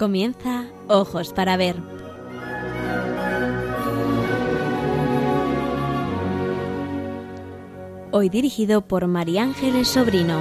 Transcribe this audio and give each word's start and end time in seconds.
Comienza 0.00 0.64
Ojos 0.88 1.34
para 1.34 1.58
Ver. 1.58 1.76
Hoy 8.10 8.30
dirigido 8.30 8.80
por 8.80 9.06
María 9.08 9.42
Ángeles 9.42 9.88
Sobrino. 9.88 10.40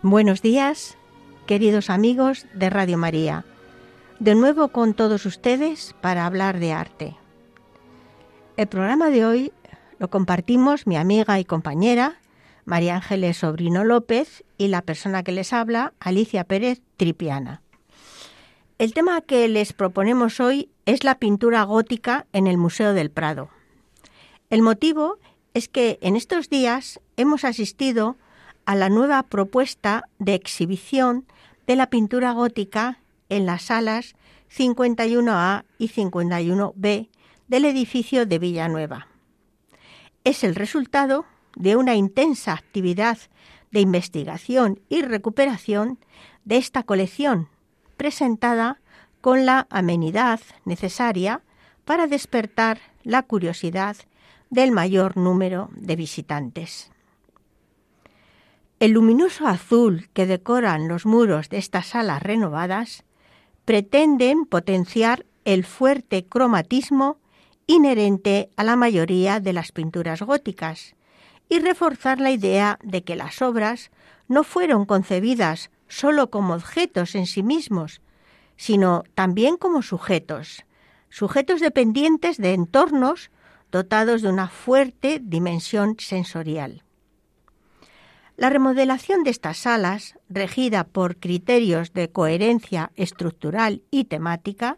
Buenos 0.00 0.40
días, 0.40 0.96
queridos 1.44 1.90
amigos 1.90 2.46
de 2.54 2.70
Radio 2.70 2.96
María. 2.96 3.44
De 4.18 4.34
nuevo 4.34 4.68
con 4.68 4.94
todos 4.94 5.26
ustedes 5.26 5.94
para 6.00 6.24
hablar 6.24 6.58
de 6.58 6.72
arte. 6.72 7.16
El 8.56 8.68
programa 8.68 9.10
de 9.10 9.26
hoy 9.26 9.52
lo 9.98 10.08
compartimos 10.08 10.86
mi 10.86 10.96
amiga 10.96 11.38
y 11.38 11.44
compañera 11.44 12.16
María 12.64 12.96
Ángeles 12.96 13.36
Sobrino 13.36 13.84
López 13.84 14.44
y 14.56 14.68
la 14.68 14.80
persona 14.80 15.22
que 15.22 15.32
les 15.32 15.52
habla, 15.52 15.92
Alicia 16.00 16.42
Pérez 16.44 16.80
Tripiana. 16.96 17.60
El 18.78 18.94
tema 18.94 19.20
que 19.20 19.46
les 19.48 19.74
proponemos 19.74 20.40
hoy 20.40 20.70
es 20.86 21.04
la 21.04 21.16
pintura 21.18 21.64
gótica 21.64 22.24
en 22.32 22.46
el 22.46 22.56
Museo 22.56 22.94
del 22.94 23.10
Prado. 23.10 23.50
El 24.48 24.62
motivo 24.62 25.18
es 25.52 25.68
que 25.68 25.98
en 26.00 26.16
estos 26.16 26.48
días 26.48 26.98
hemos 27.18 27.44
asistido 27.44 28.16
a 28.64 28.74
la 28.74 28.88
nueva 28.88 29.22
propuesta 29.24 30.04
de 30.18 30.32
exhibición 30.32 31.26
de 31.66 31.76
la 31.76 31.90
pintura 31.90 32.32
gótica 32.32 33.00
en 33.28 33.44
las 33.44 33.64
salas 33.64 34.14
51A 34.50 35.64
y 35.76 35.88
51B 35.88 37.08
del 37.48 37.64
edificio 37.64 38.26
de 38.26 38.38
Villanueva. 38.38 39.08
Es 40.24 40.44
el 40.44 40.54
resultado 40.54 41.26
de 41.56 41.76
una 41.76 41.94
intensa 41.94 42.52
actividad 42.52 43.18
de 43.70 43.80
investigación 43.80 44.80
y 44.88 45.02
recuperación 45.02 45.98
de 46.44 46.56
esta 46.56 46.82
colección, 46.82 47.48
presentada 47.96 48.80
con 49.20 49.46
la 49.46 49.66
amenidad 49.70 50.40
necesaria 50.64 51.42
para 51.84 52.06
despertar 52.06 52.78
la 53.02 53.22
curiosidad 53.22 53.96
del 54.50 54.72
mayor 54.72 55.16
número 55.16 55.70
de 55.72 55.96
visitantes. 55.96 56.90
El 58.78 58.92
luminoso 58.92 59.46
azul 59.46 60.08
que 60.12 60.26
decoran 60.26 60.86
los 60.86 61.06
muros 61.06 61.48
de 61.48 61.58
estas 61.58 61.86
salas 61.86 62.22
renovadas 62.22 63.04
pretenden 63.64 64.44
potenciar 64.44 65.24
el 65.44 65.64
fuerte 65.64 66.26
cromatismo 66.26 67.18
inherente 67.66 68.50
a 68.56 68.64
la 68.64 68.76
mayoría 68.76 69.40
de 69.40 69.52
las 69.52 69.72
pinturas 69.72 70.22
góticas 70.22 70.94
y 71.48 71.60
reforzar 71.60 72.20
la 72.20 72.30
idea 72.30 72.78
de 72.82 73.04
que 73.04 73.16
las 73.16 73.42
obras 73.42 73.90
no 74.28 74.44
fueron 74.44 74.84
concebidas 74.84 75.70
sólo 75.88 76.30
como 76.30 76.54
objetos 76.54 77.14
en 77.14 77.26
sí 77.26 77.42
mismos, 77.42 78.00
sino 78.56 79.04
también 79.14 79.56
como 79.56 79.82
sujetos, 79.82 80.64
sujetos 81.10 81.60
dependientes 81.60 82.38
de 82.38 82.54
entornos 82.54 83.30
dotados 83.70 84.22
de 84.22 84.28
una 84.28 84.48
fuerte 84.48 85.20
dimensión 85.22 85.96
sensorial. 85.98 86.82
La 88.36 88.50
remodelación 88.50 89.24
de 89.24 89.30
estas 89.30 89.56
salas, 89.58 90.18
regida 90.28 90.84
por 90.84 91.16
criterios 91.16 91.94
de 91.94 92.10
coherencia 92.10 92.92
estructural 92.94 93.82
y 93.90 94.04
temática, 94.04 94.76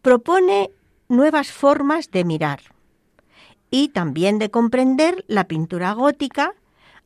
propone 0.00 0.70
nuevas 1.08 1.50
formas 1.50 2.10
de 2.10 2.24
mirar 2.24 2.60
y 3.70 3.88
también 3.88 4.38
de 4.38 4.50
comprender 4.50 5.24
la 5.28 5.44
pintura 5.44 5.92
gótica 5.92 6.54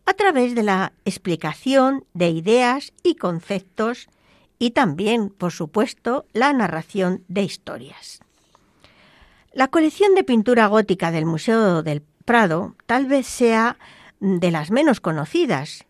a 0.06 0.14
través 0.14 0.54
de 0.54 0.62
la 0.62 0.92
explicación 1.04 2.04
de 2.14 2.30
ideas 2.30 2.92
y 3.02 3.14
conceptos 3.14 4.08
y 4.58 4.70
también, 4.70 5.30
por 5.30 5.52
supuesto, 5.52 6.26
la 6.32 6.52
narración 6.52 7.24
de 7.28 7.42
historias. 7.42 8.20
La 9.52 9.68
colección 9.68 10.14
de 10.14 10.24
pintura 10.24 10.66
gótica 10.66 11.10
del 11.10 11.26
Museo 11.26 11.82
del 11.82 12.02
Prado 12.24 12.74
tal 12.86 13.06
vez 13.06 13.26
sea 13.26 13.76
de 14.20 14.50
las 14.50 14.70
menos 14.70 15.00
conocidas 15.00 15.84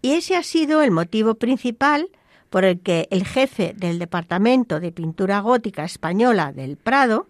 y 0.00 0.12
ese 0.12 0.36
ha 0.36 0.42
sido 0.42 0.82
el 0.82 0.90
motivo 0.90 1.34
principal 1.34 2.08
por 2.50 2.64
el 2.64 2.80
que 2.80 3.08
el 3.10 3.26
jefe 3.26 3.74
del 3.76 3.98
Departamento 3.98 4.78
de 4.78 4.92
Pintura 4.92 5.40
Gótica 5.40 5.84
Española 5.84 6.52
del 6.52 6.76
Prado 6.76 7.26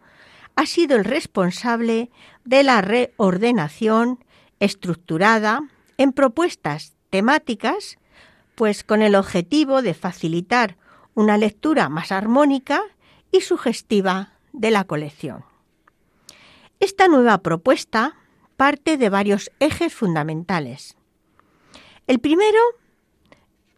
ha 0.56 0.66
sido 0.66 0.96
el 0.96 1.04
responsable 1.04 2.10
de 2.44 2.62
la 2.62 2.80
reordenación 2.80 4.24
estructurada 4.60 5.60
en 5.98 6.12
propuestas 6.12 6.94
temáticas, 7.10 7.98
pues 8.54 8.84
con 8.84 9.02
el 9.02 9.14
objetivo 9.14 9.82
de 9.82 9.94
facilitar 9.94 10.76
una 11.14 11.38
lectura 11.38 11.88
más 11.88 12.12
armónica 12.12 12.82
y 13.30 13.40
sugestiva 13.40 14.32
de 14.52 14.70
la 14.70 14.84
colección. 14.84 15.44
Esta 16.80 17.08
nueva 17.08 17.38
propuesta 17.38 18.16
parte 18.56 18.96
de 18.96 19.08
varios 19.08 19.50
ejes 19.58 19.92
fundamentales. 19.92 20.96
El 22.06 22.20
primero, 22.20 22.60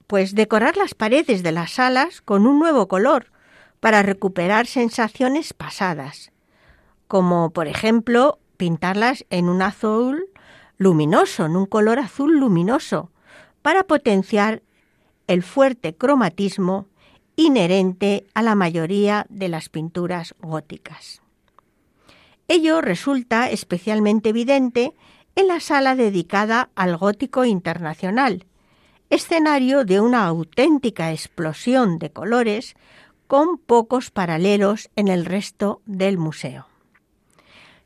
pues 0.07 0.35
decorar 0.35 0.77
las 0.77 0.95
paredes 0.95 1.43
de 1.43 1.53
las 1.53 1.73
salas 1.73 2.21
con 2.21 2.47
un 2.47 2.59
nuevo 2.59 2.89
color 2.89 3.33
para 3.81 4.03
recuperar 4.03 4.67
sensaciones 4.67 5.53
pasadas, 5.55 6.33
como 7.09 7.51
por 7.51 7.69
ejemplo 7.69 8.39
pintarlas 8.57 9.25
en 9.31 9.49
un 9.49 9.63
azul 9.63 10.27
luminoso, 10.79 11.47
en 11.47 11.57
un 11.57 11.67
color 11.67 11.99
azul 11.99 12.39
luminoso, 12.39 13.11
para 13.63 13.85
potenciar 13.85 14.63
el 15.27 15.43
fuerte 15.43 15.95
cromatismo 15.95 16.87
inherente 17.37 18.27
a 18.35 18.43
la 18.43 18.55
mayoría 18.55 19.27
de 19.29 19.49
las 19.49 19.69
pinturas 19.69 20.35
góticas. 20.41 21.21
Ello 22.49 22.81
resulta 22.81 23.51
especialmente 23.51 24.29
evidente 24.29 24.95
en 25.35 25.49
la 25.49 25.61
sala 25.61 25.97
dedicada 25.97 26.71
al 26.77 26.97
gótico 26.97 27.45
internacional, 27.45 28.47
escenario 29.11 29.85
de 29.85 30.01
una 30.01 30.27
auténtica 30.27 31.13
explosión 31.13 31.99
de 31.99 32.11
colores 32.11 32.75
con 33.27 33.59
pocos 33.59 34.11
paralelos 34.11 34.91
en 34.97 35.09
el 35.09 35.25
resto 35.25 35.83
del 35.85 36.19
museo. 36.19 36.67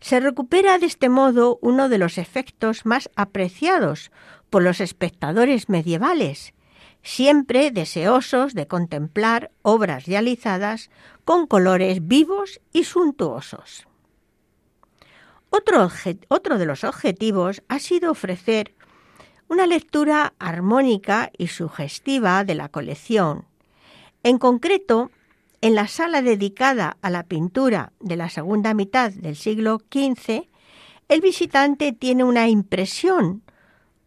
Se 0.01 0.19
recupera 0.19 0.79
de 0.79 0.87
este 0.87 1.09
modo 1.09 1.59
uno 1.61 1.89
de 1.89 1.99
los 1.99 2.19
efectos 2.19 2.87
más 2.87 3.11
apreciados 3.17 4.11
por 4.49 4.63
los 4.63 4.81
espectadores 4.81 5.69
medievales, 5.69 6.55
siempre 7.03 7.71
deseosos 7.71 8.55
de 8.55 8.67
contemplar 8.67 9.51
obras 9.63 10.07
realizadas 10.07 10.91
con 11.25 11.47
colores 11.47 12.07
vivos 12.07 12.61
y 12.73 12.85
suntuosos. 12.85 13.87
Otro, 15.51 15.91
otro, 16.29 16.59
de 16.59 16.67
los 16.67 16.85
objetivos 16.85 17.63
ha 17.69 17.79
sido 17.79 18.13
ofrecer 18.13 18.75
una 19.49 19.67
lectura 19.67 20.33
armónica 20.39 21.31
y 21.37 21.49
sugestiva 21.49 22.45
de 22.45 22.55
la 22.55 22.69
colección. 22.69 23.47
En 24.23 24.39
concreto, 24.39 25.11
en 25.61 25.75
la 25.75 25.89
sala 25.89 26.23
dedicada 26.23 26.97
a 27.03 27.11
la 27.11 27.25
pintura 27.25 27.93
de 28.01 28.17
la 28.17 28.29
segunda 28.31 28.73
mitad 28.75 29.13
del 29.13 29.37
siglo 29.37 29.79
XV, 29.91 30.49
el 31.09 31.21
visitante 31.21 31.93
tiene 31.93 32.25
una 32.25 32.49
impresión 32.49 33.43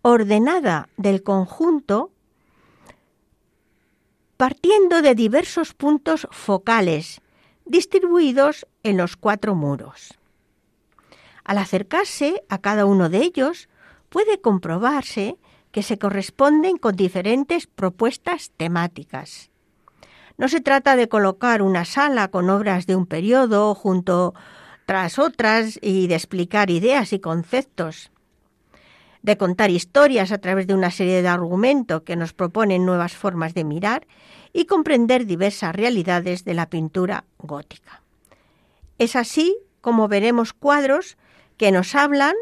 ordenada 0.02 0.90
del 0.98 1.22
conjunto 1.22 2.12
partiendo 4.38 5.02
de 5.02 5.16
diversos 5.16 5.74
puntos 5.74 6.28
focales 6.32 7.22
distribuidos 7.66 8.68
en 8.82 8.98
los 8.98 9.16
cuatro 9.16 9.56
muros. 9.56 10.18
Al 11.44 11.58
acercarse 11.58 12.44
a 12.50 12.58
cada 12.58 12.86
uno 12.86 13.10
de 13.10 13.20
ellos, 13.20 13.70
puede 14.10 14.42
comprobarse 14.42 15.38
que 15.72 15.84
se 15.84 15.98
corresponden 15.98 16.78
con 16.78 16.96
diferentes 16.96 17.68
propuestas 17.68 18.52
temáticas. 18.58 19.50
No 20.38 20.48
se 20.48 20.62
trata 20.62 20.96
de 20.96 21.08
colocar 21.08 21.62
una 21.62 21.86
sala 21.86 22.30
con 22.30 22.50
obras 22.50 22.86
de 22.88 22.96
un 22.96 23.06
periodo 23.06 23.76
junto 23.76 24.34
tras 24.86 25.20
otras 25.20 25.80
y 25.82 26.08
de 26.08 26.16
explicar 26.16 26.70
ideas 26.70 27.14
y 27.14 27.20
conceptos, 27.20 28.12
de 29.22 29.38
contar 29.38 29.70
historias 29.70 30.32
a 30.32 30.40
través 30.40 30.68
de 30.68 30.74
una 30.74 30.92
serie 30.92 31.22
de 31.22 31.28
argumentos 31.28 32.02
que 32.02 32.16
nos 32.16 32.34
proponen 32.34 32.86
nuevas 32.86 33.14
formas 33.14 33.54
de 33.54 33.64
mirar 33.64 34.06
y 34.52 34.66
comprender 34.66 35.26
diversas 35.26 35.74
realidades 35.76 36.44
de 36.44 36.54
la 36.54 36.70
pintura 36.70 37.24
gótica. 37.38 38.02
Es 38.98 39.16
así 39.16 39.58
como 39.82 40.08
veremos 40.08 40.54
cuadros 40.54 41.18
que 41.58 41.72
nos 41.72 41.96
hablan 41.96 42.36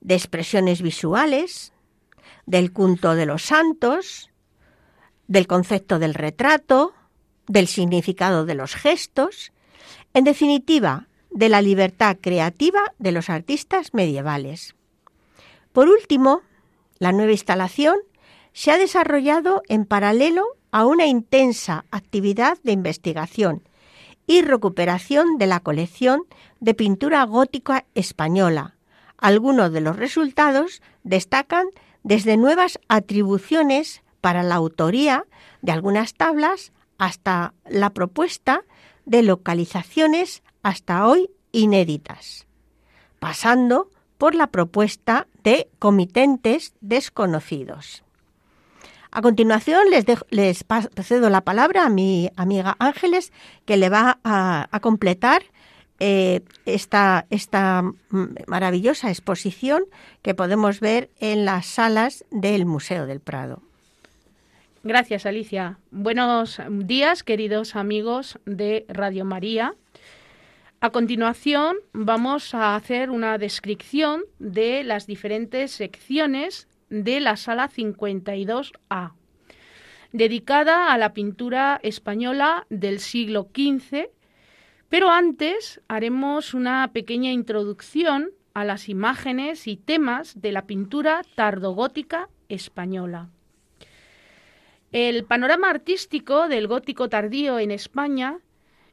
de 0.00 0.14
expresiones 0.14 0.82
visuales, 0.82 1.72
del 2.44 2.72
culto 2.72 3.14
de 3.14 3.26
los 3.26 3.42
santos, 3.42 4.30
del 5.28 5.46
concepto 5.46 5.98
del 5.98 6.14
retrato, 6.14 6.94
del 7.46 7.66
significado 7.66 8.44
de 8.44 8.54
los 8.54 8.74
gestos, 8.74 9.52
en 10.14 10.24
definitiva, 10.24 11.08
de 11.30 11.48
la 11.48 11.62
libertad 11.62 12.16
creativa 12.20 12.94
de 12.98 13.12
los 13.12 13.28
artistas 13.28 13.92
medievales. 13.92 14.74
Por 15.72 15.88
último, 15.88 16.40
la 16.98 17.12
nueva 17.12 17.32
instalación 17.32 17.96
se 18.52 18.70
ha 18.70 18.78
desarrollado 18.78 19.62
en 19.68 19.84
paralelo 19.84 20.46
a 20.70 20.86
una 20.86 21.06
intensa 21.06 21.84
actividad 21.90 22.58
de 22.62 22.72
investigación 22.72 23.62
y 24.26 24.42
recuperación 24.42 25.38
de 25.38 25.46
la 25.46 25.60
colección 25.60 26.22
de 26.60 26.74
pintura 26.74 27.22
gótica 27.24 27.84
española. 27.94 28.76
Algunos 29.18 29.72
de 29.72 29.80
los 29.80 29.96
resultados 29.96 30.82
destacan 31.04 31.66
desde 32.02 32.36
nuevas 32.36 32.78
atribuciones 32.88 34.02
para 34.26 34.42
la 34.42 34.56
autoría 34.56 35.24
de 35.62 35.70
algunas 35.70 36.14
tablas 36.14 36.72
hasta 36.98 37.54
la 37.64 37.90
propuesta 37.90 38.64
de 39.04 39.22
localizaciones 39.22 40.42
hasta 40.64 41.06
hoy 41.06 41.30
inéditas, 41.52 42.48
pasando 43.20 43.88
por 44.18 44.34
la 44.34 44.48
propuesta 44.48 45.28
de 45.44 45.68
comitentes 45.78 46.74
desconocidos. 46.80 48.02
A 49.12 49.22
continuación 49.22 49.90
les, 49.90 50.04
les 50.30 50.64
cedo 51.04 51.30
la 51.30 51.42
palabra 51.42 51.86
a 51.86 51.88
mi 51.88 52.28
amiga 52.34 52.74
Ángeles, 52.80 53.32
que 53.64 53.76
le 53.76 53.90
va 53.90 54.18
a, 54.24 54.80
completar 54.82 55.44
eh, 56.00 56.40
esta, 56.64 57.26
esta 57.30 57.84
maravillosa 58.48 59.08
exposición 59.08 59.84
que 60.22 60.34
podemos 60.34 60.80
ver 60.80 61.10
en 61.20 61.44
las 61.44 61.66
salas 61.66 62.24
del 62.32 62.66
Museo 62.66 63.06
del 63.06 63.20
Prado. 63.20 63.62
Gracias, 64.88 65.26
Alicia. 65.26 65.80
Buenos 65.90 66.60
días, 66.70 67.24
queridos 67.24 67.74
amigos 67.74 68.38
de 68.44 68.86
Radio 68.88 69.24
María. 69.24 69.74
A 70.80 70.90
continuación, 70.90 71.78
vamos 71.92 72.54
a 72.54 72.76
hacer 72.76 73.10
una 73.10 73.36
descripción 73.36 74.22
de 74.38 74.84
las 74.84 75.08
diferentes 75.08 75.72
secciones 75.72 76.68
de 76.88 77.18
la 77.18 77.36
sala 77.36 77.68
52A, 77.68 79.14
dedicada 80.12 80.92
a 80.92 80.98
la 80.98 81.14
pintura 81.14 81.80
española 81.82 82.64
del 82.70 83.00
siglo 83.00 83.48
XV, 83.52 84.08
pero 84.88 85.10
antes 85.10 85.80
haremos 85.88 86.54
una 86.54 86.92
pequeña 86.92 87.32
introducción 87.32 88.30
a 88.54 88.64
las 88.64 88.88
imágenes 88.88 89.66
y 89.66 89.76
temas 89.76 90.40
de 90.40 90.52
la 90.52 90.68
pintura 90.68 91.22
tardogótica 91.34 92.28
española. 92.48 93.30
El 94.98 95.24
panorama 95.24 95.68
artístico 95.68 96.48
del 96.48 96.68
gótico 96.68 97.10
tardío 97.10 97.58
en 97.58 97.70
España 97.70 98.38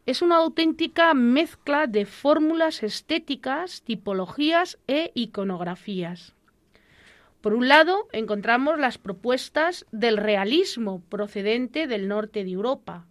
es 0.05 0.21
una 0.21 0.35
auténtica 0.35 1.13
mezcla 1.13 1.87
de 1.87 2.05
fórmulas 2.05 2.83
estéticas, 2.83 3.83
tipologías 3.83 4.77
e 4.85 5.13
iconografías. 5.13 6.33
Por 7.39 7.53
un 7.53 7.69
lado, 7.69 8.09
encontramos 8.11 8.77
las 8.77 8.97
propuestas 8.97 9.85
del 9.93 10.17
realismo 10.17 11.01
procedente 11.07 11.87
del 11.87 12.09
norte 12.09 12.43
de 12.43 12.51
Europa, 12.51 13.05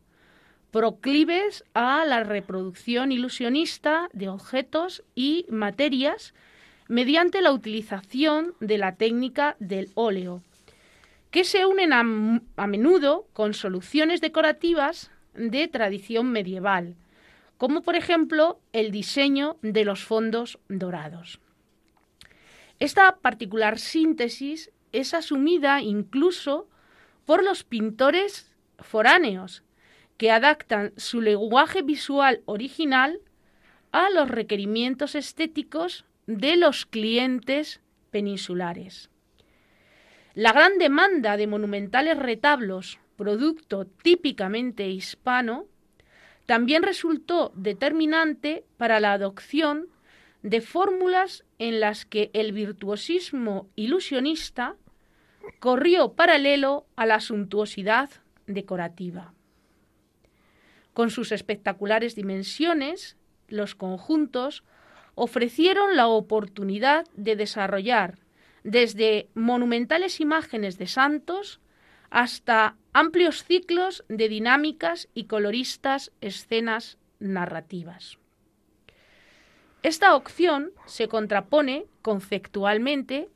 proclives 0.71 1.65
a 1.73 2.05
la 2.05 2.25
reproducción 2.25 3.11
ilusionista 3.11 4.11
de 4.13 4.29
objetos 4.29 5.03
y 5.15 5.47
materias 5.49 6.35
mediante 6.89 7.41
la 7.41 7.53
utilización 7.53 8.53
de 8.61 8.77
la 8.77 8.97
técnica 8.97 9.57
del 9.61 9.89
óleo, 9.95 10.43
que 11.33 11.45
se 11.45 11.65
unen 11.65 11.95
a, 11.95 12.67
menudo 12.67 13.27
con 13.33 13.55
soluciones 13.55 14.21
decorativas 14.21 15.11
de 15.35 15.67
tradición 15.67 16.31
medieval, 16.31 16.95
como 17.57 17.81
por 17.81 17.97
ejemplo 17.97 18.61
el 18.75 18.93
diseño 18.93 19.57
de 19.63 19.87
los 19.87 20.05
fondos 20.05 20.59
dorados. 20.69 21.41
Esta 22.79 23.17
particular 23.17 23.79
síntesis 23.79 24.71
es 24.93 25.15
asumida 25.15 25.81
incluso 25.81 26.69
por 27.25 27.43
los 27.43 27.65
pintores 27.65 28.53
foráneos, 28.79 29.63
que 30.19 30.31
adaptan 30.31 30.93
su 30.99 31.23
lenguaje 31.23 31.81
visual 31.81 32.43
original 32.45 33.21
a 33.91 34.11
los 34.11 34.29
requerimientos 34.29 35.15
estéticos 35.15 36.05
de 36.27 36.57
los 36.57 36.85
clientes 36.85 37.81
peninsulares. 38.11 39.12
La 40.35 40.53
gran 40.53 40.79
demanda 40.79 41.37
de 41.37 41.47
monumentales 41.47 42.19
retablos 42.19 42.99
producto 43.23 43.87
típicamente 43.87 44.89
hispano, 44.89 45.67
también 46.47 46.83
resultó 46.83 47.53
determinante 47.55 48.65
para 48.77 48.99
la 48.99 49.13
adopción 49.13 49.87
de 50.43 50.61
fórmulas 50.61 51.45
en 51.61 51.79
las 51.79 52.05
que 52.05 52.31
el 52.33 52.51
virtuosismo 52.53 53.69
ilusionista 53.77 54.75
corrió 55.61 56.15
paralelo 56.15 56.85
a 56.97 57.07
la 57.07 57.21
suntuosidad 57.21 58.11
decorativa. 58.49 59.35
Con 60.95 61.11
sus 61.11 61.31
espectaculares 61.31 62.17
dimensiones, 62.17 63.17
los 63.47 63.77
conjuntos 63.77 64.65
ofrecieron 65.15 65.95
la 65.95 66.09
oportunidad 66.09 67.07
de 67.15 67.37
desarrollar 67.37 68.19
desde 68.65 69.29
monumentales 69.35 70.21
imágenes 70.21 70.79
de 70.79 70.87
santos 70.87 71.61
hasta 72.11 72.77
amplios 72.93 73.45
ciclos 73.45 74.05
de 74.09 74.29
dinámicas 74.29 75.09
y 75.15 75.25
coloristas 75.25 76.13
escenas 76.21 76.99
narrativas. 77.19 78.19
Esta 79.83 80.15
opción 80.15 80.73
se 80.87 81.09
contrapone 81.09 81.87
conceptualmente 82.03 83.29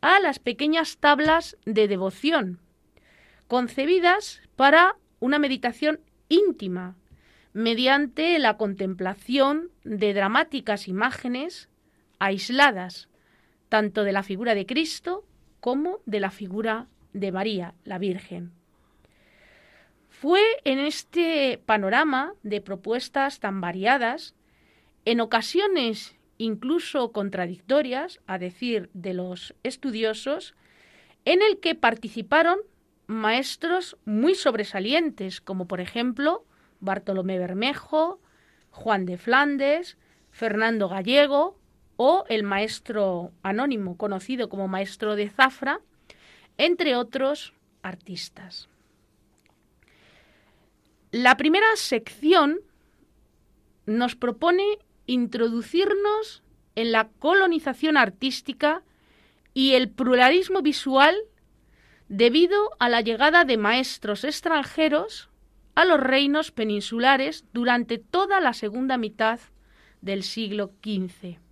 a 0.00 0.18
las 0.20 0.38
pequeñas 0.38 0.98
tablas 0.98 1.56
de 1.64 1.88
devoción, 1.88 2.58
concebidas 3.46 4.40
para 4.56 4.96
una 5.20 5.38
meditación 5.38 6.00
íntima, 6.28 6.96
mediante 7.52 8.38
la 8.38 8.56
contemplación 8.56 9.70
de 9.84 10.12
dramáticas 10.12 10.88
imágenes 10.88 11.68
aisladas, 12.18 13.08
tanto 13.68 14.04
de 14.04 14.12
la 14.12 14.22
figura 14.22 14.54
de 14.54 14.66
Cristo 14.66 15.24
como 15.60 16.00
de 16.06 16.20
la 16.20 16.30
figura 16.30 16.86
de 17.12 17.32
María, 17.32 17.74
la 17.84 17.98
Virgen. 17.98 18.52
Fue 20.08 20.42
en 20.64 20.78
este 20.78 21.60
panorama 21.66 22.32
de 22.42 22.60
propuestas 22.60 23.40
tan 23.40 23.60
variadas, 23.60 24.34
en 25.04 25.20
ocasiones 25.20 26.16
incluso 26.38 27.12
contradictorias, 27.12 28.20
a 28.26 28.38
decir 28.38 28.90
de 28.92 29.14
los 29.14 29.54
estudiosos, 29.62 30.54
en 31.24 31.40
el 31.42 31.60
que 31.60 31.74
participaron 31.74 32.58
maestros 33.06 33.96
muy 34.04 34.34
sobresalientes, 34.34 35.40
como 35.40 35.66
por 35.66 35.80
ejemplo 35.80 36.44
Bartolomé 36.80 37.38
Bermejo, 37.38 38.20
Juan 38.70 39.06
de 39.06 39.16
Flandes, 39.16 39.96
Fernando 40.30 40.88
Gallego 40.88 41.58
o 41.96 42.24
el 42.28 42.42
maestro 42.42 43.32
anónimo 43.42 43.96
conocido 43.96 44.48
como 44.48 44.68
maestro 44.68 45.16
de 45.16 45.28
Zafra, 45.28 45.80
entre 46.58 46.96
otros 46.96 47.52
artistas. 47.82 48.68
La 51.10 51.36
primera 51.36 51.76
sección 51.76 52.60
nos 53.86 54.16
propone 54.16 54.64
introducirnos 55.06 56.42
en 56.74 56.92
la 56.92 57.08
colonización 57.18 57.96
artística 57.96 58.82
y 59.54 59.72
el 59.72 59.88
pluralismo 59.88 60.60
visual 60.60 61.16
debido 62.08 62.70
a 62.78 62.88
la 62.88 63.00
llegada 63.00 63.44
de 63.44 63.56
maestros 63.56 64.24
extranjeros 64.24 65.30
a 65.74 65.84
los 65.84 66.00
reinos 66.00 66.50
peninsulares 66.50 67.44
durante 67.52 67.98
toda 67.98 68.40
la 68.40 68.52
segunda 68.52 68.96
mitad 68.96 69.40
del 70.00 70.22
siglo 70.22 70.72
XV. 70.82 71.45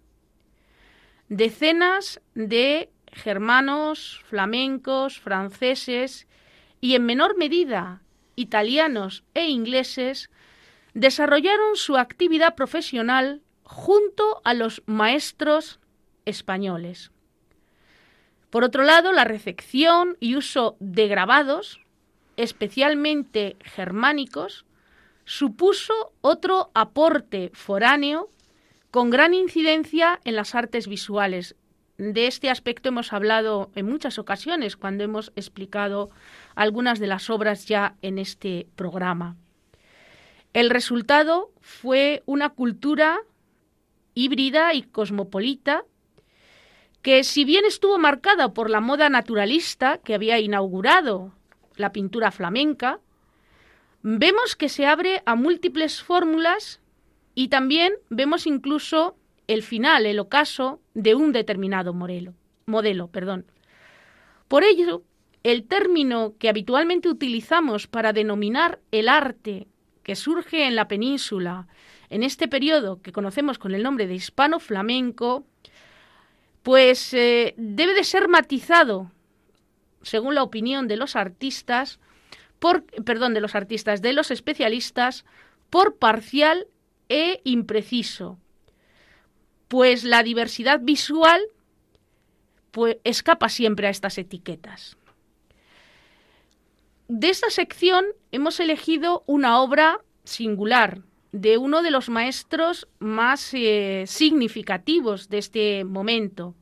Decenas 1.28 2.20
de 2.34 2.90
germanos, 3.12 4.22
flamencos, 4.28 5.18
franceses 5.18 6.26
y 6.80 6.94
en 6.94 7.06
menor 7.06 7.36
medida 7.36 8.02
italianos 8.36 9.24
e 9.32 9.46
ingleses 9.46 10.30
desarrollaron 10.92 11.76
su 11.76 11.96
actividad 11.96 12.54
profesional 12.54 13.42
junto 13.62 14.42
a 14.44 14.54
los 14.54 14.82
maestros 14.86 15.80
españoles. 16.24 17.10
Por 18.50 18.62
otro 18.62 18.84
lado, 18.84 19.12
la 19.12 19.24
recepción 19.24 20.16
y 20.20 20.36
uso 20.36 20.76
de 20.78 21.08
grabados, 21.08 21.80
especialmente 22.36 23.56
germánicos, 23.60 24.64
supuso 25.24 26.12
otro 26.20 26.70
aporte 26.74 27.50
foráneo 27.54 28.28
con 28.94 29.10
gran 29.10 29.34
incidencia 29.34 30.20
en 30.22 30.36
las 30.36 30.54
artes 30.54 30.86
visuales, 30.86 31.56
de 31.98 32.28
este 32.28 32.48
aspecto 32.48 32.90
hemos 32.90 33.12
hablado 33.12 33.72
en 33.74 33.86
muchas 33.86 34.20
ocasiones 34.20 34.76
cuando 34.76 35.02
hemos 35.02 35.32
explicado 35.34 36.10
algunas 36.54 37.00
de 37.00 37.08
las 37.08 37.28
obras 37.28 37.66
ya 37.66 37.96
en 38.02 38.20
este 38.20 38.68
programa. 38.76 39.34
El 40.52 40.70
resultado 40.70 41.50
fue 41.60 42.22
una 42.24 42.50
cultura 42.50 43.18
híbrida 44.14 44.74
y 44.74 44.82
cosmopolita, 44.82 45.82
que 47.02 47.24
si 47.24 47.44
bien 47.44 47.64
estuvo 47.64 47.98
marcada 47.98 48.54
por 48.54 48.70
la 48.70 48.80
moda 48.80 49.08
naturalista 49.08 49.98
que 49.98 50.14
había 50.14 50.38
inaugurado 50.38 51.32
la 51.74 51.90
pintura 51.90 52.30
flamenca, 52.30 53.00
vemos 54.02 54.54
que 54.54 54.68
se 54.68 54.86
abre 54.86 55.20
a 55.26 55.34
múltiples 55.34 56.00
fórmulas 56.00 56.80
y 57.34 57.48
también 57.48 57.92
vemos 58.10 58.46
incluso 58.46 59.16
el 59.46 59.62
final, 59.62 60.06
el 60.06 60.18
ocaso 60.18 60.80
de 60.94 61.14
un 61.14 61.32
determinado 61.32 61.92
modelo. 61.92 62.34
modelo 62.66 63.08
perdón. 63.08 63.46
Por 64.48 64.64
ello, 64.64 65.02
el 65.42 65.64
término 65.64 66.34
que 66.38 66.48
habitualmente 66.48 67.08
utilizamos 67.08 67.86
para 67.86 68.12
denominar 68.12 68.80
el 68.92 69.08
arte 69.08 69.66
que 70.02 70.16
surge 70.16 70.66
en 70.66 70.76
la 70.76 70.88
península 70.88 71.66
en 72.10 72.22
este 72.22 72.48
periodo 72.48 73.02
que 73.02 73.12
conocemos 73.12 73.58
con 73.58 73.74
el 73.74 73.82
nombre 73.82 74.06
de 74.06 74.14
hispano 74.14 74.60
flamenco, 74.60 75.44
pues 76.62 77.12
eh, 77.12 77.54
debe 77.56 77.94
de 77.94 78.04
ser 78.04 78.28
matizado, 78.28 79.10
según 80.02 80.34
la 80.34 80.42
opinión 80.42 80.86
de 80.86 80.96
los 80.96 81.16
artistas, 81.16 81.98
por, 82.58 82.84
perdón, 82.84 83.34
de 83.34 83.40
los 83.40 83.54
artistas, 83.54 84.00
de 84.00 84.12
los 84.12 84.30
especialistas, 84.30 85.24
por 85.70 85.96
parcial 85.96 86.68
e 87.08 87.40
impreciso, 87.44 88.38
pues 89.68 90.04
la 90.04 90.22
diversidad 90.22 90.80
visual 90.82 91.40
pues, 92.70 92.98
escapa 93.04 93.48
siempre 93.48 93.86
a 93.86 93.90
estas 93.90 94.18
etiquetas. 94.18 94.96
De 97.08 97.28
esta 97.28 97.50
sección 97.50 98.06
hemos 98.32 98.60
elegido 98.60 99.24
una 99.26 99.60
obra 99.60 100.00
singular 100.24 101.02
de 101.32 101.58
uno 101.58 101.82
de 101.82 101.90
los 101.90 102.08
maestros 102.08 102.88
más 102.98 103.52
eh, 103.54 104.04
significativos 104.06 105.28
de 105.28 105.38
este 105.38 105.84
momento. 105.84 106.54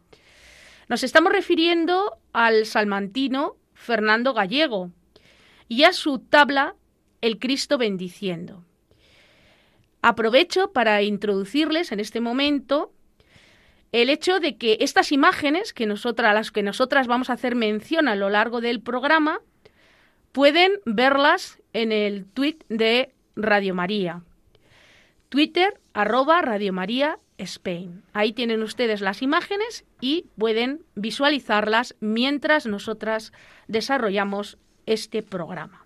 Nos 0.89 1.05
estamos 1.05 1.33
refiriendo 1.33 2.19
al 2.33 2.67
salmantino 2.67 3.57
Fernando 3.75 4.35
Gallego 4.35 4.91
y 5.69 5.85
a 5.85 5.93
su 5.93 6.19
tabla 6.19 6.75
El 7.21 7.39
Cristo 7.39 7.79
bendiciendo. 7.79 8.65
Aprovecho 10.03 10.73
para 10.73 11.01
introducirles 11.03 11.93
en 11.93 12.01
este 12.01 12.21
momento 12.21 12.93
el 13.93 14.11
hecho 14.11 14.41
de 14.41 14.57
que 14.57 14.79
estas 14.81 15.13
imágenes 15.13 15.73
que 15.73 15.87
nosotras, 15.87 16.35
las 16.35 16.51
que 16.51 16.63
nosotras 16.63 17.07
vamos 17.07 17.31
a 17.31 17.35
hacer 17.35 17.55
mención 17.55 18.09
a 18.09 18.17
lo 18.17 18.29
largo 18.29 18.61
del 18.61 18.81
programa, 18.81 19.41
pueden 20.33 20.73
verlas 20.85 21.63
en 21.73 21.93
el 21.93 22.25
tweet 22.27 22.59
de 22.69 23.15
Radio 23.37 23.75
María. 23.75 24.23
Twitter, 25.29 25.81
arroba 25.95 26.43
Radio 26.43 26.73
María 26.73 27.19
Spain. 27.39 28.03
Ahí 28.13 28.33
tienen 28.33 28.63
ustedes 28.63 29.01
las 29.03 29.23
imágenes 29.23 29.85
y 30.01 30.27
pueden 30.37 30.85
visualizarlas 30.95 31.95
mientras 32.01 32.67
nosotras 32.67 33.33
desarrollamos 33.69 34.59
este 34.87 35.23
programa. 35.23 35.82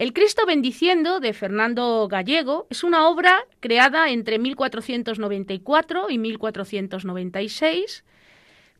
El 0.00 0.14
Cristo 0.14 0.46
bendiciendo 0.46 1.20
de 1.20 1.34
Fernando 1.34 2.08
Gallego 2.08 2.66
es 2.70 2.84
una 2.84 3.06
obra 3.06 3.44
creada 3.60 4.08
entre 4.08 4.38
1494 4.38 6.08
y 6.08 6.16
1496, 6.16 8.02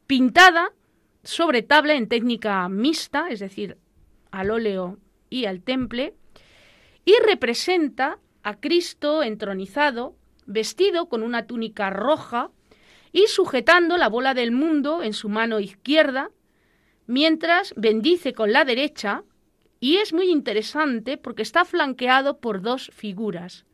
pintada 0.06 0.72
sobre 1.22 1.60
tabla 1.60 1.92
en 1.92 2.08
técnica 2.08 2.66
mixta, 2.70 3.28
es 3.28 3.40
decir, 3.40 3.76
al 4.30 4.50
óleo 4.50 4.96
y 5.28 5.44
al 5.44 5.60
temple, 5.60 6.14
y 7.04 7.12
representa 7.26 8.18
a 8.42 8.58
Cristo 8.58 9.22
entronizado, 9.22 10.16
vestido 10.46 11.10
con 11.10 11.22
una 11.22 11.46
túnica 11.46 11.90
roja 11.90 12.50
y 13.12 13.26
sujetando 13.26 13.98
la 13.98 14.08
bola 14.08 14.32
del 14.32 14.52
mundo 14.52 15.02
en 15.02 15.12
su 15.12 15.28
mano 15.28 15.60
izquierda, 15.60 16.30
mientras 17.06 17.74
bendice 17.76 18.32
con 18.32 18.54
la 18.54 18.64
derecha 18.64 19.22
y 19.80 19.96
es 19.96 20.12
muy 20.12 20.30
interesante 20.30 21.16
porque 21.16 21.42
está 21.42 21.64
flanqueado 21.64 22.38
por 22.38 22.60
dos 22.60 22.90
figuras. 22.94 23.64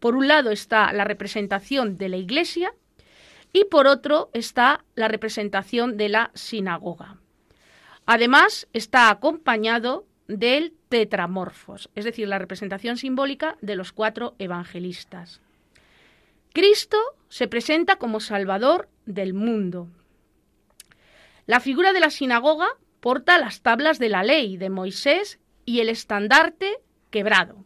Por 0.00 0.16
un 0.16 0.26
lado 0.26 0.50
está 0.50 0.92
la 0.92 1.04
representación 1.04 1.96
de 1.96 2.08
la 2.08 2.16
iglesia 2.16 2.74
y 3.52 3.64
por 3.64 3.86
otro 3.86 4.30
está 4.32 4.84
la 4.96 5.08
representación 5.08 5.96
de 5.96 6.08
la 6.08 6.30
sinagoga. 6.34 7.18
Además 8.06 8.66
está 8.72 9.08
acompañado 9.10 10.04
del 10.26 10.74
tetramorfos, 10.88 11.90
es 11.94 12.04
decir, 12.04 12.26
la 12.26 12.38
representación 12.38 12.96
simbólica 12.96 13.56
de 13.60 13.76
los 13.76 13.92
cuatro 13.92 14.34
evangelistas. 14.38 15.40
Cristo 16.52 16.98
se 17.28 17.46
presenta 17.46 17.96
como 17.96 18.18
Salvador 18.18 18.88
del 19.06 19.34
mundo. 19.34 19.88
La 21.46 21.60
figura 21.60 21.92
de 21.92 22.00
la 22.00 22.10
sinagoga 22.10 22.68
porta 23.00 23.38
las 23.38 23.62
tablas 23.62 23.98
de 23.98 24.08
la 24.08 24.22
ley 24.22 24.56
de 24.56 24.70
Moisés 24.70 25.40
y 25.64 25.80
el 25.80 25.88
estandarte 25.88 26.78
quebrado. 27.10 27.64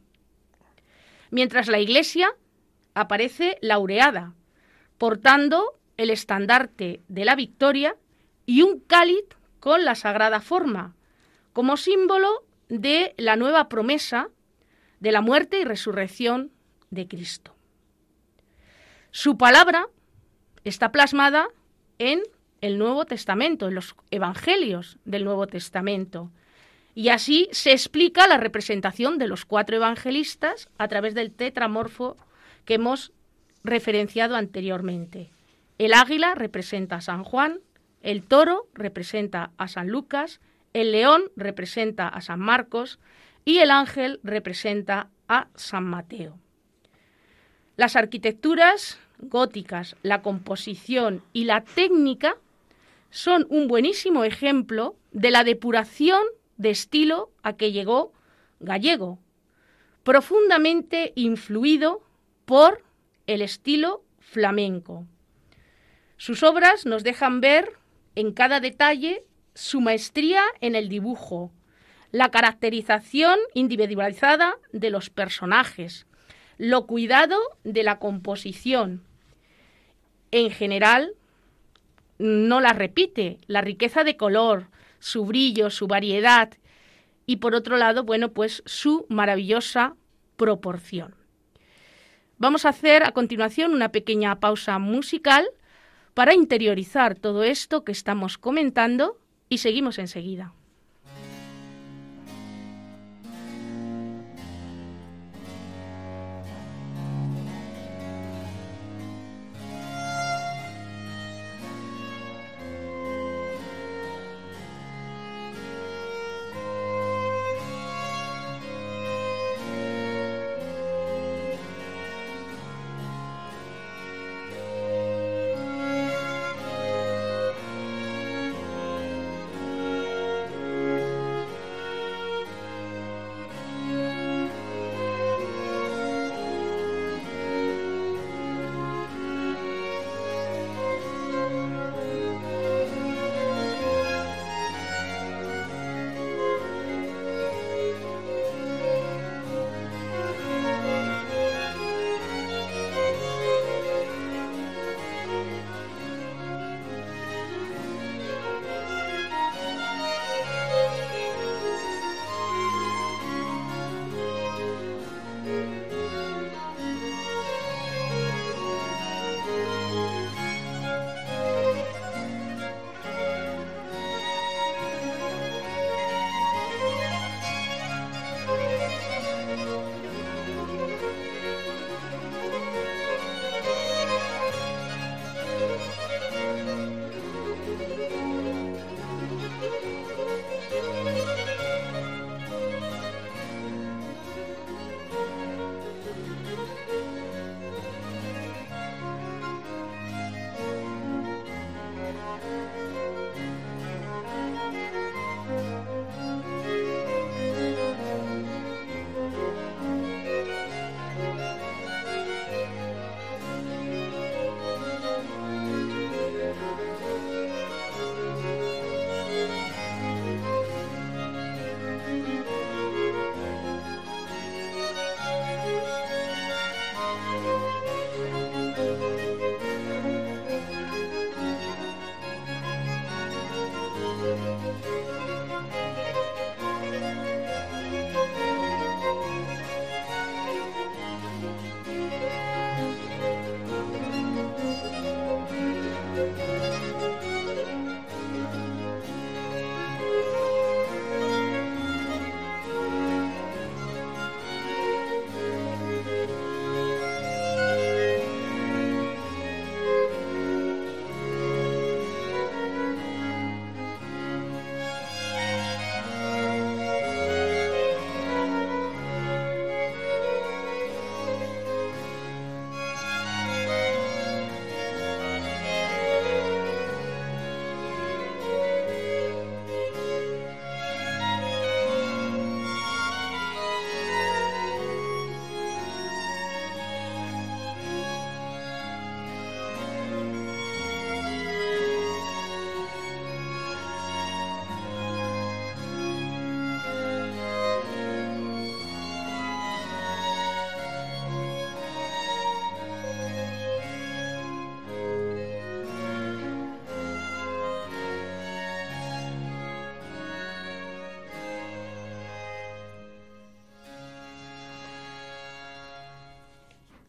Mientras 1.30 1.68
la 1.68 1.80
iglesia 1.80 2.34
aparece 2.94 3.58
laureada, 3.60 4.34
portando 4.98 5.78
el 5.96 6.10
estandarte 6.10 7.02
de 7.08 7.24
la 7.24 7.34
victoria 7.34 7.96
y 8.46 8.62
un 8.62 8.80
cáliz 8.80 9.24
con 9.60 9.84
la 9.84 9.94
sagrada 9.94 10.40
forma, 10.40 10.94
como 11.52 11.76
símbolo 11.76 12.44
de 12.68 13.14
la 13.16 13.36
nueva 13.36 13.68
promesa 13.68 14.28
de 15.00 15.12
la 15.12 15.20
muerte 15.20 15.60
y 15.60 15.64
resurrección 15.64 16.52
de 16.90 17.08
Cristo. 17.08 17.54
Su 19.10 19.36
palabra 19.36 19.86
está 20.64 20.92
plasmada 20.92 21.48
en 21.98 22.22
el 22.64 22.78
Nuevo 22.78 23.04
Testamento, 23.04 23.68
en 23.68 23.75
los 23.75 23.94
Evangelios 24.11 24.97
del 25.04 25.25
Nuevo 25.25 25.47
Testamento. 25.47 26.30
Y 26.94 27.11
así 27.11 27.49
se 27.52 27.73
explica 27.73 28.26
la 28.26 28.38
representación 28.38 29.18
de 29.18 29.28
los 29.28 29.44
cuatro 29.44 29.76
evangelistas 29.76 30.71
a 30.78 30.88
través 30.88 31.14
del 31.14 31.30
tetramorfo 31.30 32.16
que 32.64 32.75
hemos 32.75 33.12
referenciado 33.64 34.37
anteriormente. 34.37 35.30
El 35.76 35.92
águila 35.92 36.35
representa 36.35 36.97
a 36.97 37.00
San 37.02 37.23
Juan, 37.23 37.61
el 38.00 38.23
toro 38.23 38.66
representa 38.73 39.50
a 39.59 39.68
San 39.68 39.88
Lucas, 39.88 40.40
el 40.73 40.92
león 40.92 41.25
representa 41.37 42.09
a 42.09 42.23
San 42.23 42.40
Marcos 42.40 42.99
y 43.44 43.59
el 43.59 43.71
ángel 43.71 44.21
representa 44.23 45.11
a 45.28 45.49
San 45.54 45.85
Mateo. 45.85 46.38
Las 47.76 47.94
arquitecturas 47.94 48.99
góticas, 49.18 49.97
la 50.02 50.23
composición 50.23 51.23
y 51.35 51.44
la 51.44 51.62
técnica 51.62 52.37
son 53.14 53.47
un 53.49 53.68
buenísimo 53.68 54.25
ejemplo 54.25 54.97
de 55.12 55.30
la 55.30 55.44
depuración 55.44 56.21
de 56.56 56.71
estilo 56.71 57.30
a 57.44 57.52
que 57.52 57.71
llegó 57.71 58.12
Gallego, 58.59 59.21
profundamente 60.02 61.12
influido 61.14 62.02
por 62.44 62.83
el 63.28 63.40
estilo 63.40 64.02
flamenco. 64.18 65.06
Sus 66.16 66.42
obras 66.42 66.87
nos 66.87 67.04
dejan 67.04 67.40
ver 67.40 67.75
en 68.16 68.33
cada 68.33 68.59
detalle 68.59 69.25
su 69.54 69.80
maestría 69.80 70.42
en 70.61 70.75
el 70.75 70.88
dibujo, 70.88 71.52
la 72.11 72.33
caracterización 72.33 73.38
individualizada 73.54 74.56
de 74.73 74.90
los 74.90 75.09
personajes, 75.09 76.09
lo 76.59 76.88
cuidado 76.88 77.38
de 77.62 77.85
la 77.85 78.00
composición. 78.00 79.04
En 80.33 80.50
general, 80.50 81.14
no 82.18 82.61
la 82.61 82.73
repite, 82.73 83.38
la 83.47 83.61
riqueza 83.61 84.04
de 84.04 84.16
color, 84.16 84.68
su 84.99 85.25
brillo, 85.26 85.71
su 85.71 85.87
variedad 85.87 86.52
y 87.26 87.37
por 87.37 87.54
otro 87.54 87.76
lado, 87.76 88.04
bueno, 88.04 88.33
pues 88.33 88.62
su 88.66 89.06
maravillosa 89.09 89.97
proporción. 90.37 91.14
Vamos 92.38 92.64
a 92.64 92.71
hacer 92.71 93.04
a 93.04 93.12
continuación 93.12 93.73
una 93.73 93.90
pequeña 93.90 94.40
pausa 94.40 94.78
musical 94.78 95.47
para 96.14 96.35
interiorizar 96.35 97.14
todo 97.14 97.42
esto 97.42 97.85
que 97.85 97.92
estamos 97.92 98.38
comentando 98.38 99.18
y 99.49 99.59
seguimos 99.59 99.99
enseguida. 99.99 100.52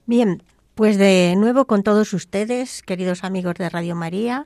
Bien, 0.08 0.44
pues 0.76 1.00
de 1.00 1.34
nuevo 1.36 1.66
con 1.66 1.82
todos 1.82 2.14
ustedes, 2.14 2.84
queridos 2.84 3.24
amigos 3.24 3.56
de 3.56 3.70
Radio 3.70 3.96
María. 3.96 4.46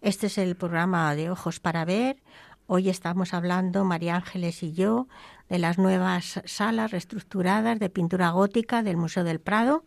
Este 0.00 0.28
es 0.28 0.38
el 0.38 0.56
programa 0.56 1.14
de 1.14 1.28
Ojos 1.28 1.60
para 1.60 1.84
Ver. 1.84 2.22
Hoy 2.66 2.88
estamos 2.88 3.34
hablando, 3.34 3.84
María 3.84 4.16
Ángeles 4.16 4.62
y 4.62 4.72
yo, 4.72 5.06
de 5.50 5.58
las 5.58 5.76
nuevas 5.76 6.40
salas 6.46 6.90
reestructuradas 6.90 7.78
de 7.80 7.90
pintura 7.90 8.30
gótica 8.30 8.82
del 8.82 8.96
Museo 8.96 9.24
del 9.24 9.40
Prado 9.40 9.84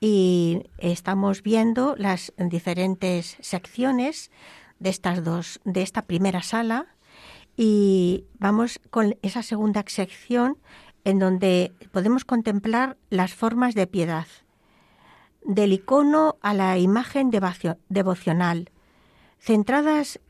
y 0.00 0.64
estamos 0.78 1.44
viendo 1.44 1.94
las 1.96 2.32
diferentes 2.36 3.36
secciones 3.38 4.32
de 4.80 4.90
estas 4.90 5.22
dos 5.22 5.60
de 5.64 5.82
esta 5.82 6.02
primera 6.02 6.42
sala 6.42 6.86
y 7.56 8.24
vamos 8.40 8.80
con 8.90 9.14
esa 9.22 9.44
segunda 9.44 9.84
sección 9.86 10.58
en 11.04 11.18
donde 11.18 11.72
podemos 11.90 12.24
contemplar 12.24 12.96
las 13.10 13.34
formas 13.34 13.74
de 13.74 13.86
piedad, 13.86 14.26
del 15.44 15.72
icono 15.72 16.36
a 16.40 16.54
la 16.54 16.78
imagen 16.78 17.30
devocional, 17.30 18.70
centradas 19.38 20.20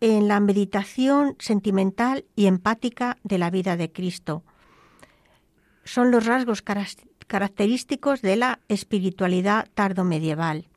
en 0.00 0.28
la 0.28 0.40
meditación 0.40 1.36
sentimental 1.38 2.24
y 2.34 2.46
empática 2.46 3.18
de 3.22 3.38
la 3.38 3.50
vida 3.50 3.76
de 3.76 3.92
Cristo. 3.92 4.42
Son 5.84 6.10
los 6.10 6.26
rasgos 6.26 6.62
característicos 6.62 8.22
de 8.22 8.36
la 8.36 8.60
espiritualidad 8.68 9.68
tardomedieval. 9.74 10.68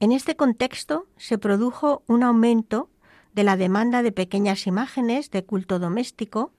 En 0.00 0.12
este 0.12 0.36
contexto 0.36 1.06
se 1.16 1.38
produjo 1.38 2.02
un 2.06 2.22
aumento 2.22 2.90
de 3.34 3.44
la 3.44 3.56
demanda 3.56 4.02
de 4.02 4.12
pequeñas 4.12 4.66
imágenes 4.66 5.30
de 5.30 5.44
culto 5.44 5.78
doméstico, 5.78 6.52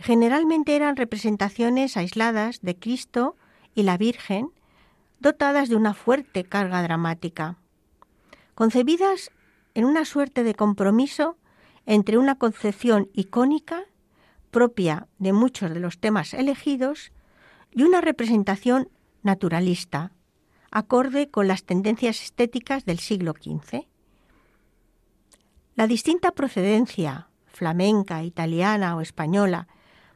generalmente 0.00 0.74
eran 0.74 0.96
representaciones 0.96 1.96
aisladas 1.96 2.60
de 2.62 2.76
Cristo 2.76 3.36
y 3.74 3.82
la 3.82 3.98
Virgen, 3.98 4.50
dotadas 5.20 5.68
de 5.68 5.76
una 5.76 5.92
fuerte 5.92 6.44
carga 6.44 6.82
dramática, 6.82 7.58
concebidas 8.54 9.30
en 9.74 9.84
una 9.84 10.04
suerte 10.04 10.42
de 10.42 10.54
compromiso 10.54 11.36
entre 11.86 12.18
una 12.18 12.36
concepción 12.36 13.10
icónica 13.12 13.84
propia 14.50 15.06
de 15.18 15.32
muchos 15.32 15.70
de 15.72 15.80
los 15.80 15.98
temas 15.98 16.34
elegidos 16.34 17.12
y 17.70 17.82
una 17.82 18.00
representación 18.00 18.88
naturalista, 19.22 20.12
acorde 20.70 21.30
con 21.30 21.46
las 21.46 21.64
tendencias 21.64 22.22
estéticas 22.22 22.84
del 22.84 22.98
siglo 22.98 23.32
XV. 23.32 23.86
La 25.74 25.86
distinta 25.86 26.32
procedencia, 26.32 27.28
flamenca, 27.46 28.22
italiana 28.22 28.96
o 28.96 29.00
española, 29.02 29.68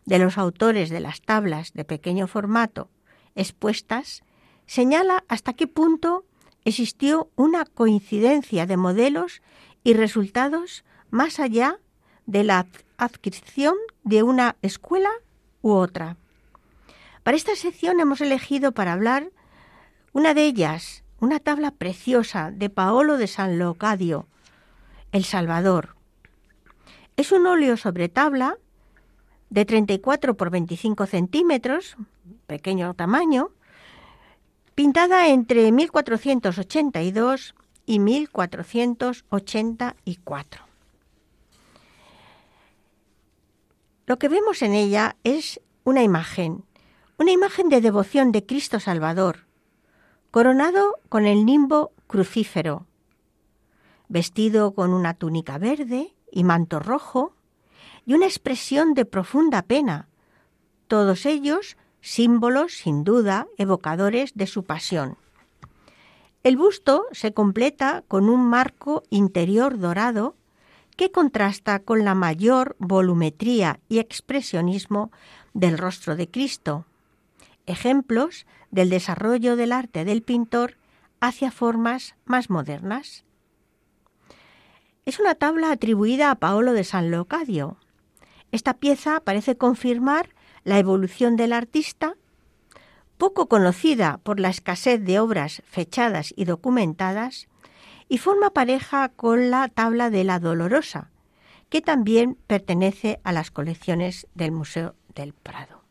de 0.06 0.18
los 0.18 0.38
autores 0.38 0.90
de 0.90 1.00
las 1.00 1.20
tablas 1.20 1.72
de 1.72 1.84
pequeño 1.84 2.26
formato 2.26 2.88
expuestas 3.34 4.22
señala 4.66 5.24
hasta 5.28 5.52
qué 5.52 5.66
punto 5.66 6.24
existió 6.64 7.30
una 7.36 7.64
coincidencia 7.64 8.66
de 8.66 8.76
modelos 8.76 9.42
y 9.82 9.94
resultados 9.94 10.84
más 11.10 11.40
allá 11.40 11.78
de 12.26 12.44
la 12.44 12.66
adscripción 12.96 13.74
de 14.02 14.22
una 14.22 14.56
escuela 14.62 15.10
u 15.62 15.72
otra. 15.72 16.16
Para 17.22 17.36
esta 17.36 17.54
sección 17.56 18.00
hemos 18.00 18.20
elegido 18.20 18.72
para 18.72 18.92
hablar 18.92 19.30
una 20.12 20.34
de 20.34 20.44
ellas, 20.44 21.04
una 21.20 21.40
tabla 21.40 21.70
preciosa 21.70 22.50
de 22.50 22.70
Paolo 22.70 23.18
de 23.18 23.26
San 23.26 23.58
Locadio, 23.58 24.26
El 25.12 25.24
Salvador. 25.24 25.96
Es 27.16 27.32
un 27.32 27.46
óleo 27.46 27.76
sobre 27.76 28.08
tabla 28.08 28.58
de 29.54 29.64
34 29.64 30.36
por 30.36 30.50
25 30.50 31.06
centímetros, 31.06 31.96
pequeño 32.48 32.92
tamaño, 32.94 33.52
pintada 34.74 35.28
entre 35.28 35.70
1482 35.70 37.54
y 37.86 38.00
1484. 38.00 40.64
Lo 44.06 44.18
que 44.18 44.28
vemos 44.28 44.60
en 44.62 44.74
ella 44.74 45.14
es 45.22 45.60
una 45.84 46.02
imagen, 46.02 46.64
una 47.16 47.30
imagen 47.30 47.68
de 47.68 47.80
devoción 47.80 48.32
de 48.32 48.44
Cristo 48.44 48.80
Salvador, 48.80 49.46
coronado 50.32 50.96
con 51.08 51.26
el 51.26 51.46
nimbo 51.46 51.92
crucífero, 52.08 52.88
vestido 54.08 54.74
con 54.74 54.92
una 54.92 55.14
túnica 55.14 55.58
verde 55.58 56.12
y 56.32 56.42
manto 56.42 56.80
rojo, 56.80 57.36
y 58.06 58.14
una 58.14 58.26
expresión 58.26 58.94
de 58.94 59.04
profunda 59.04 59.62
pena, 59.62 60.08
todos 60.88 61.26
ellos 61.26 61.76
símbolos, 62.00 62.74
sin 62.74 63.02
duda, 63.02 63.46
evocadores 63.56 64.34
de 64.34 64.46
su 64.46 64.64
pasión. 64.64 65.16
El 66.42 66.58
busto 66.58 67.06
se 67.12 67.32
completa 67.32 68.04
con 68.06 68.28
un 68.28 68.46
marco 68.46 69.02
interior 69.08 69.78
dorado 69.78 70.36
que 70.96 71.10
contrasta 71.10 71.80
con 71.80 72.04
la 72.04 72.14
mayor 72.14 72.76
volumetría 72.78 73.80
y 73.88 73.98
expresionismo 73.98 75.10
del 75.54 75.78
rostro 75.78 76.16
de 76.16 76.30
Cristo, 76.30 76.84
ejemplos 77.66 78.46
del 78.70 78.90
desarrollo 78.90 79.56
del 79.56 79.72
arte 79.72 80.04
del 80.04 80.22
pintor 80.22 80.76
hacia 81.20 81.50
formas 81.50 82.14
más 82.26 82.50
modernas. 82.50 83.24
Es 85.06 85.18
una 85.18 85.34
tabla 85.34 85.70
atribuida 85.70 86.30
a 86.30 86.34
Paolo 86.34 86.72
de 86.72 86.84
San 86.84 87.10
Locadio, 87.10 87.78
esta 88.54 88.74
pieza 88.74 89.18
parece 89.18 89.56
confirmar 89.56 90.30
la 90.62 90.78
evolución 90.78 91.34
del 91.36 91.52
artista, 91.52 92.14
poco 93.18 93.48
conocida 93.48 94.18
por 94.22 94.38
la 94.38 94.48
escasez 94.48 95.04
de 95.04 95.18
obras 95.18 95.62
fechadas 95.66 96.32
y 96.36 96.44
documentadas, 96.44 97.48
y 98.08 98.18
forma 98.18 98.50
pareja 98.50 99.08
con 99.08 99.50
la 99.50 99.68
tabla 99.68 100.08
de 100.08 100.22
la 100.22 100.38
Dolorosa, 100.38 101.10
que 101.68 101.80
también 101.80 102.36
pertenece 102.46 103.18
a 103.24 103.32
las 103.32 103.50
colecciones 103.50 104.28
del 104.34 104.52
Museo 104.52 104.94
del 105.16 105.32
Prado. 105.32 105.82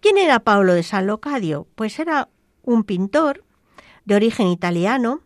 ¿Quién 0.00 0.16
era 0.16 0.40
Paolo 0.40 0.72
de 0.72 0.82
San 0.82 1.06
Locadio? 1.06 1.66
Pues 1.74 1.98
era 1.98 2.30
un 2.62 2.84
pintor 2.84 3.44
de 4.06 4.14
origen 4.14 4.46
italiano 4.46 5.20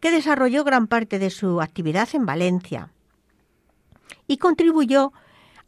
que 0.00 0.10
desarrolló 0.10 0.64
gran 0.64 0.86
parte 0.86 1.18
de 1.18 1.28
su 1.28 1.60
actividad 1.60 2.08
en 2.14 2.24
Valencia 2.24 2.92
y 4.26 4.38
contribuyó 4.38 5.12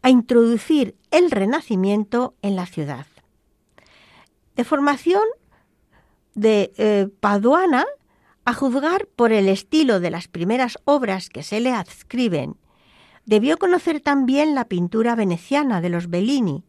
a 0.07 0.09
introducir 0.09 0.95
el 1.11 1.33
Renacimiento 1.33 2.37
en 2.40 2.55
la 2.55 2.66
ciudad. 2.66 3.09
De 4.55 4.62
formación 4.62 5.25
de 6.37 6.73
eh, 6.77 7.09
paduana, 7.19 7.85
a 8.45 8.55
juzgar 8.55 9.09
por 9.16 9.33
el 9.33 9.49
estilo 9.49 9.99
de 9.99 10.12
las 10.12 10.29
primeras 10.29 10.79
obras 10.85 11.29
que 11.29 11.42
se 11.42 11.59
le 11.59 11.73
adscriben, 11.73 12.57
debió 13.25 13.59
conocer 13.59 14.01
también 14.01 14.55
la 14.55 14.66
pintura 14.66 15.16
veneciana 15.16 15.81
de 15.81 15.88
los 15.88 16.09
Bellini. 16.09 16.62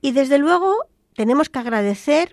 Y 0.00 0.12
desde 0.12 0.38
luego 0.38 0.86
tenemos 1.14 1.50
que 1.50 1.58
agradecer 1.58 2.32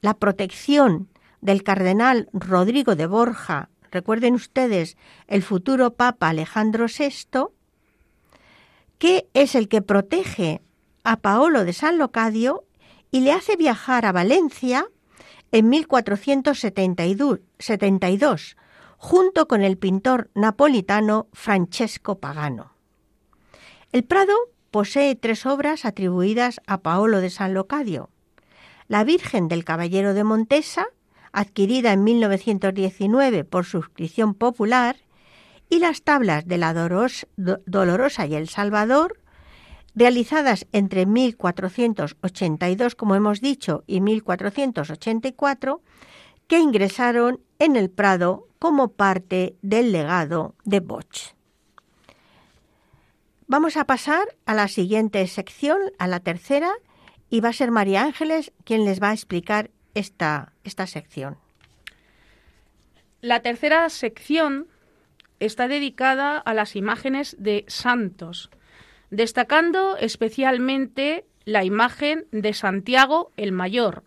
la 0.00 0.14
protección 0.14 1.10
del 1.42 1.62
cardenal 1.64 2.30
Rodrigo 2.32 2.96
de 2.96 3.04
Borja, 3.04 3.68
recuerden 3.90 4.32
ustedes, 4.32 4.96
el 5.26 5.42
futuro 5.42 5.92
Papa 5.92 6.30
Alejandro 6.30 6.86
VI, 6.86 7.55
que 8.98 9.28
es 9.34 9.54
el 9.54 9.68
que 9.68 9.82
protege 9.82 10.62
a 11.04 11.16
Paolo 11.16 11.64
de 11.64 11.72
San 11.72 11.98
Locadio 11.98 12.64
y 13.10 13.20
le 13.20 13.32
hace 13.32 13.56
viajar 13.56 14.06
a 14.06 14.12
Valencia 14.12 14.86
en 15.52 15.68
1472, 15.68 18.56
junto 18.98 19.48
con 19.48 19.62
el 19.62 19.78
pintor 19.78 20.30
napolitano 20.34 21.28
Francesco 21.32 22.18
Pagano. 22.18 22.72
El 23.92 24.02
Prado 24.04 24.34
posee 24.70 25.14
tres 25.14 25.46
obras 25.46 25.84
atribuidas 25.84 26.60
a 26.66 26.82
Paolo 26.82 27.20
de 27.20 27.30
San 27.30 27.54
Locadio. 27.54 28.10
La 28.88 29.04
Virgen 29.04 29.46
del 29.48 29.64
Caballero 29.64 30.12
de 30.12 30.24
Montesa, 30.24 30.88
adquirida 31.32 31.92
en 31.92 32.04
1919 32.04 33.44
por 33.44 33.64
suscripción 33.64 34.34
popular, 34.34 34.96
y 35.68 35.78
las 35.78 36.02
tablas 36.02 36.46
de 36.46 36.58
la 36.58 36.74
Dolorosa 36.74 38.26
y 38.26 38.34
el 38.34 38.48
Salvador, 38.48 39.20
realizadas 39.94 40.66
entre 40.72 41.06
1482, 41.06 42.94
como 42.94 43.14
hemos 43.14 43.40
dicho, 43.40 43.82
y 43.86 44.00
1484, 44.00 45.80
que 46.46 46.58
ingresaron 46.58 47.40
en 47.58 47.76
el 47.76 47.90
Prado 47.90 48.46
como 48.58 48.88
parte 48.88 49.56
del 49.62 49.92
legado 49.92 50.54
de 50.64 50.80
Bosch. 50.80 51.34
Vamos 53.48 53.76
a 53.76 53.84
pasar 53.84 54.36
a 54.44 54.54
la 54.54 54.68
siguiente 54.68 55.26
sección, 55.28 55.78
a 55.98 56.06
la 56.08 56.20
tercera, 56.20 56.72
y 57.30 57.40
va 57.40 57.50
a 57.50 57.52
ser 57.52 57.70
María 57.70 58.02
Ángeles 58.02 58.52
quien 58.64 58.84
les 58.84 59.02
va 59.02 59.10
a 59.10 59.14
explicar 59.14 59.70
esta, 59.94 60.52
esta 60.64 60.86
sección. 60.86 61.38
La 63.20 63.40
tercera 63.40 63.88
sección 63.88 64.68
está 65.40 65.68
dedicada 65.68 66.38
a 66.38 66.54
las 66.54 66.76
imágenes 66.76 67.36
de 67.38 67.64
santos, 67.68 68.50
destacando 69.10 69.96
especialmente 69.96 71.24
la 71.44 71.64
imagen 71.64 72.26
de 72.32 72.52
Santiago 72.52 73.32
el 73.36 73.52
Mayor, 73.52 74.02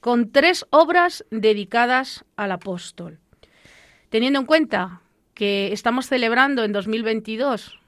con 0.00 0.30
tres 0.30 0.66
obras 0.70 1.24
dedicadas 1.30 2.24
al 2.36 2.52
apóstol. 2.52 3.18
Teniendo 4.10 4.38
en 4.38 4.46
cuenta 4.46 5.00
que 5.34 5.72
estamos 5.72 6.06
celebrando 6.06 6.64
en 6.64 6.72
2022 6.72 7.80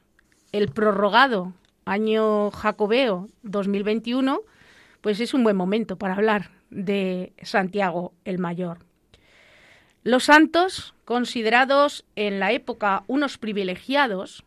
el 0.53 0.69
prorrogado 0.69 1.55
año 1.85 2.51
jacobeo 2.51 3.29
2021, 3.43 4.41
pues 5.01 5.21
es 5.21 5.35
un 5.35 5.45
buen 5.45 5.57
momento 5.57 5.97
para 5.97 6.15
hablar 6.15 6.51
de 6.71 7.33
Santiago 7.43 8.13
el 8.25 8.39
Mayor. 8.39 8.88
Los 10.09 10.25
santos, 10.25 10.95
considerados 11.05 12.07
en 12.17 12.41
la 12.41 12.53
época 12.53 13.05
unos 13.09 13.37
privilegiados, 13.37 14.43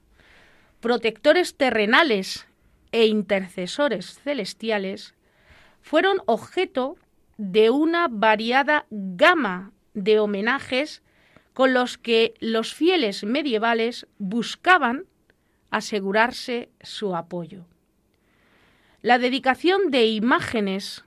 protectores 0.79 1.53
terrenales 1.53 2.47
e 2.91 3.05
intercesores 3.05 4.19
celestiales, 4.23 5.13
fueron 5.79 6.23
objeto 6.25 6.95
de 7.37 7.69
una 7.69 8.07
variada 8.09 8.87
gama 8.89 9.71
de 9.93 10.19
homenajes 10.19 11.03
con 11.53 11.75
los 11.75 11.99
que 11.99 12.33
los 12.39 12.73
fieles 12.73 13.23
medievales 13.23 14.07
buscaban 14.17 15.05
asegurarse 15.69 16.71
su 16.81 17.15
apoyo. 17.15 17.67
La 19.03 19.19
dedicación 19.19 19.91
de 19.91 20.07
imágenes 20.07 21.05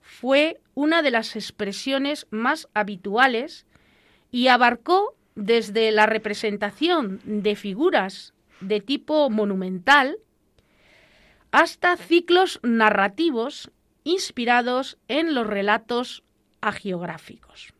fue 0.00 0.60
una 0.74 1.02
de 1.02 1.10
las 1.10 1.34
expresiones 1.34 2.28
más 2.30 2.68
habituales 2.72 3.66
y 4.30 4.48
abarcó 4.48 5.14
desde 5.34 5.92
la 5.92 6.06
representación 6.06 7.20
de 7.24 7.56
figuras 7.56 8.34
de 8.60 8.80
tipo 8.80 9.28
monumental 9.30 10.18
hasta 11.50 11.96
ciclos 11.96 12.60
narrativos 12.62 13.70
inspirados 14.04 14.98
en 15.08 15.34
los 15.34 15.46
relatos 15.46 16.22
agiográficos. 16.60 17.72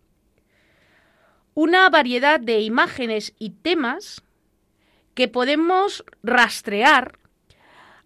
Una 1.54 1.88
variedad 1.88 2.38
de 2.38 2.60
imágenes 2.60 3.34
y 3.38 3.50
temas 3.50 4.22
que 5.14 5.28
podemos 5.28 6.04
rastrear 6.22 7.18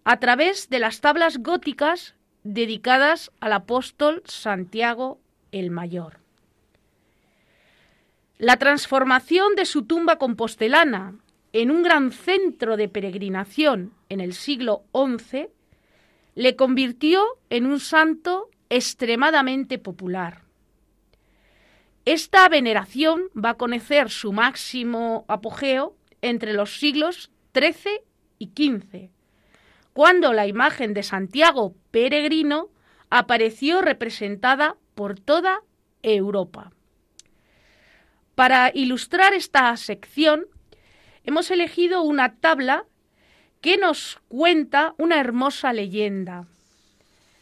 a 0.05 0.19
través 0.19 0.69
de 0.69 0.79
las 0.79 1.01
tablas 1.01 1.39
góticas 1.39 2.15
dedicadas 2.43 3.31
al 3.39 3.53
apóstol 3.53 4.23
Santiago 4.25 5.19
el 5.51 5.69
Mayor. 5.69 6.20
La 8.41 8.57
transformación 8.57 9.53
de 9.55 9.65
su 9.65 9.83
tumba 9.83 10.15
compostelana 10.15 11.13
en 11.53 11.69
un 11.69 11.83
gran 11.83 12.11
centro 12.11 12.75
de 12.75 12.89
peregrinación 12.89 13.93
en 14.09 14.19
el 14.19 14.33
siglo 14.33 14.83
XI 14.95 15.49
le 16.33 16.55
convirtió 16.55 17.23
en 17.51 17.67
un 17.67 17.79
santo 17.79 18.49
extremadamente 18.71 19.77
popular. 19.77 20.41
Esta 22.05 22.49
veneración 22.49 23.25
va 23.37 23.51
a 23.51 23.57
conocer 23.57 24.09
su 24.09 24.33
máximo 24.33 25.23
apogeo 25.27 25.95
entre 26.23 26.53
los 26.53 26.79
siglos 26.79 27.29
XIII 27.53 28.01
y 28.39 28.47
XV, 28.47 29.11
cuando 29.93 30.33
la 30.33 30.47
imagen 30.47 30.95
de 30.95 31.03
Santiago 31.03 31.75
peregrino 31.91 32.69
apareció 33.11 33.83
representada 33.83 34.77
por 34.95 35.19
toda 35.19 35.61
Europa. 36.01 36.71
Para 38.35 38.71
ilustrar 38.73 39.33
esta 39.33 39.75
sección, 39.77 40.45
hemos 41.23 41.51
elegido 41.51 42.01
una 42.01 42.35
tabla 42.35 42.85
que 43.61 43.77
nos 43.77 44.19
cuenta 44.27 44.93
una 44.97 45.19
hermosa 45.19 45.71
leyenda. 45.73 46.47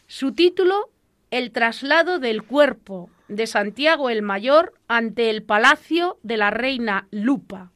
Su 0.06 0.32
título, 0.32 0.90
El 1.30 1.52
traslado 1.52 2.18
del 2.18 2.42
cuerpo 2.42 3.08
de 3.28 3.46
Santiago 3.46 4.10
el 4.10 4.22
Mayor 4.22 4.74
ante 4.88 5.30
el 5.30 5.44
palacio 5.44 6.18
de 6.22 6.36
la 6.36 6.50
reina 6.50 7.06
Lupa, 7.10 7.70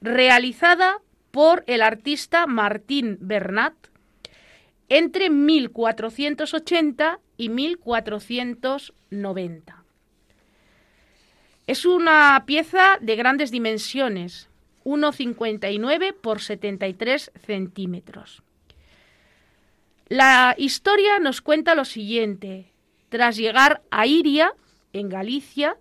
realizada 0.00 1.00
por 1.30 1.64
el 1.66 1.82
artista 1.82 2.46
Martín 2.46 3.18
Bernat 3.20 3.74
entre 4.88 5.28
1480 5.30 7.20
y 7.36 7.48
1490. 7.48 9.79
Es 11.70 11.84
una 11.84 12.42
pieza 12.46 12.98
de 13.00 13.14
grandes 13.14 13.52
dimensiones, 13.52 14.48
1,59 14.82 16.16
por 16.20 16.40
73 16.40 17.30
centímetros. 17.46 18.42
La 20.08 20.56
historia 20.58 21.20
nos 21.20 21.40
cuenta 21.40 21.76
lo 21.76 21.84
siguiente. 21.84 22.72
Tras 23.08 23.36
llegar 23.36 23.82
a 23.92 24.04
Iria, 24.08 24.52
en 24.92 25.08
Galicia, 25.08 25.76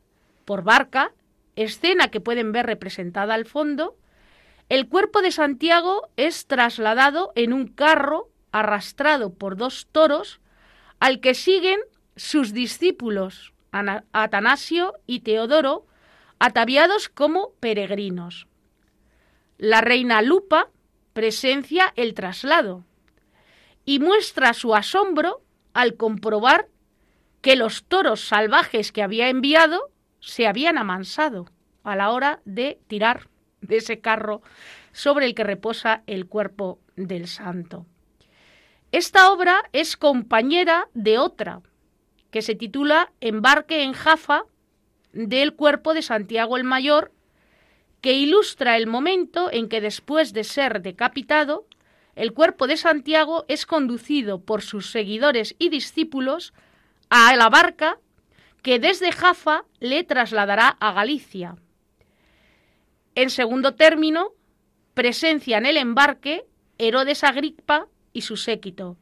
por 0.45 0.63
barca, 0.63 1.11
escena 1.55 2.09
que 2.09 2.21
pueden 2.21 2.51
ver 2.51 2.67
representada 2.67 3.33
al 3.33 3.45
fondo, 3.45 3.97
el 4.69 4.87
cuerpo 4.89 5.23
de 5.23 5.31
Santiago 5.31 6.07
es 6.17 6.45
trasladado 6.45 7.31
en 7.33 7.51
un 7.51 7.67
carro 7.67 8.29
arrastrado 8.51 9.33
por 9.33 9.57
dos 9.57 9.87
toros 9.91 10.39
al 10.99 11.19
que 11.19 11.33
siguen 11.33 11.79
sus 12.15 12.53
discípulos 12.53 13.53
Atanasio 13.71 14.93
y 15.05 15.21
Teodoro, 15.21 15.85
ataviados 16.39 17.09
como 17.09 17.51
peregrinos. 17.59 18.47
La 19.57 19.81
reina 19.81 20.21
Lupa 20.21 20.69
presencia 21.13 21.91
el 21.95 22.13
traslado 22.13 22.85
y 23.85 23.99
muestra 23.99 24.53
su 24.53 24.75
asombro 24.75 25.41
al 25.73 25.95
comprobar 25.95 26.67
que 27.41 27.55
los 27.55 27.83
toros 27.83 28.21
salvajes 28.21 28.91
que 28.91 29.03
había 29.03 29.29
enviado 29.29 29.91
se 30.19 30.47
habían 30.47 30.77
amansado 30.77 31.49
a 31.83 31.95
la 31.95 32.11
hora 32.11 32.41
de 32.45 32.79
tirar 32.87 33.29
de 33.61 33.77
ese 33.77 33.99
carro 33.99 34.41
sobre 34.91 35.25
el 35.25 35.35
que 35.35 35.43
reposa 35.43 36.03
el 36.07 36.27
cuerpo 36.27 36.79
del 36.95 37.27
santo. 37.27 37.85
Esta 38.91 39.31
obra 39.31 39.63
es 39.71 39.97
compañera 39.97 40.87
de 40.93 41.19
otra, 41.19 41.61
que 42.31 42.41
se 42.41 42.55
titula 42.55 43.11
Embarque 43.21 43.83
en 43.83 43.93
Jafa 43.93 44.43
del 45.13 45.53
cuerpo 45.53 45.93
de 45.93 46.01
Santiago 46.01 46.57
el 46.57 46.63
Mayor 46.63 47.11
que 48.01 48.13
ilustra 48.13 48.77
el 48.77 48.87
momento 48.87 49.49
en 49.51 49.67
que 49.67 49.81
después 49.81 50.33
de 50.33 50.43
ser 50.43 50.81
decapitado, 50.81 51.65
el 52.15 52.33
cuerpo 52.33 52.67
de 52.67 52.77
Santiago 52.77 53.45
es 53.47 53.65
conducido 53.65 54.41
por 54.41 54.61
sus 54.61 54.91
seguidores 54.91 55.55
y 55.59 55.69
discípulos 55.69 56.53
a 57.09 57.35
la 57.35 57.49
barca 57.49 57.97
que 58.61 58.79
desde 58.79 59.11
Jafa 59.11 59.65
le 59.79 60.03
trasladará 60.03 60.69
a 60.79 60.91
Galicia. 60.93 61.55
En 63.15 63.29
segundo 63.29 63.75
término, 63.75 64.33
presencia 64.93 65.57
en 65.57 65.65
el 65.65 65.77
embarque 65.77 66.45
Herodes 66.77 67.23
Agripa 67.23 67.87
y 68.13 68.21
su 68.21 68.37
séquito, 68.37 68.97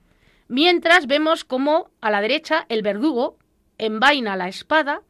mientras 0.47 1.07
vemos 1.07 1.43
cómo 1.43 1.89
a 2.01 2.11
la 2.11 2.21
derecha 2.21 2.65
el 2.69 2.81
verdugo 2.81 3.37
envaina 3.77 4.35
la 4.35 4.47
espada 4.47 5.01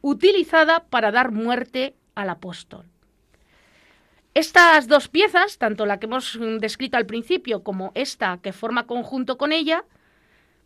utilizada 0.00 0.84
para 0.84 1.10
dar 1.10 1.32
muerte 1.32 1.94
al 2.14 2.30
apóstol. 2.30 2.86
Estas 4.34 4.86
dos 4.86 5.08
piezas, 5.08 5.58
tanto 5.58 5.84
la 5.84 5.98
que 5.98 6.06
hemos 6.06 6.38
descrito 6.60 6.96
al 6.96 7.06
principio 7.06 7.64
como 7.64 7.90
esta 7.94 8.38
que 8.40 8.52
forma 8.52 8.86
conjunto 8.86 9.36
con 9.36 9.52
ella, 9.52 9.84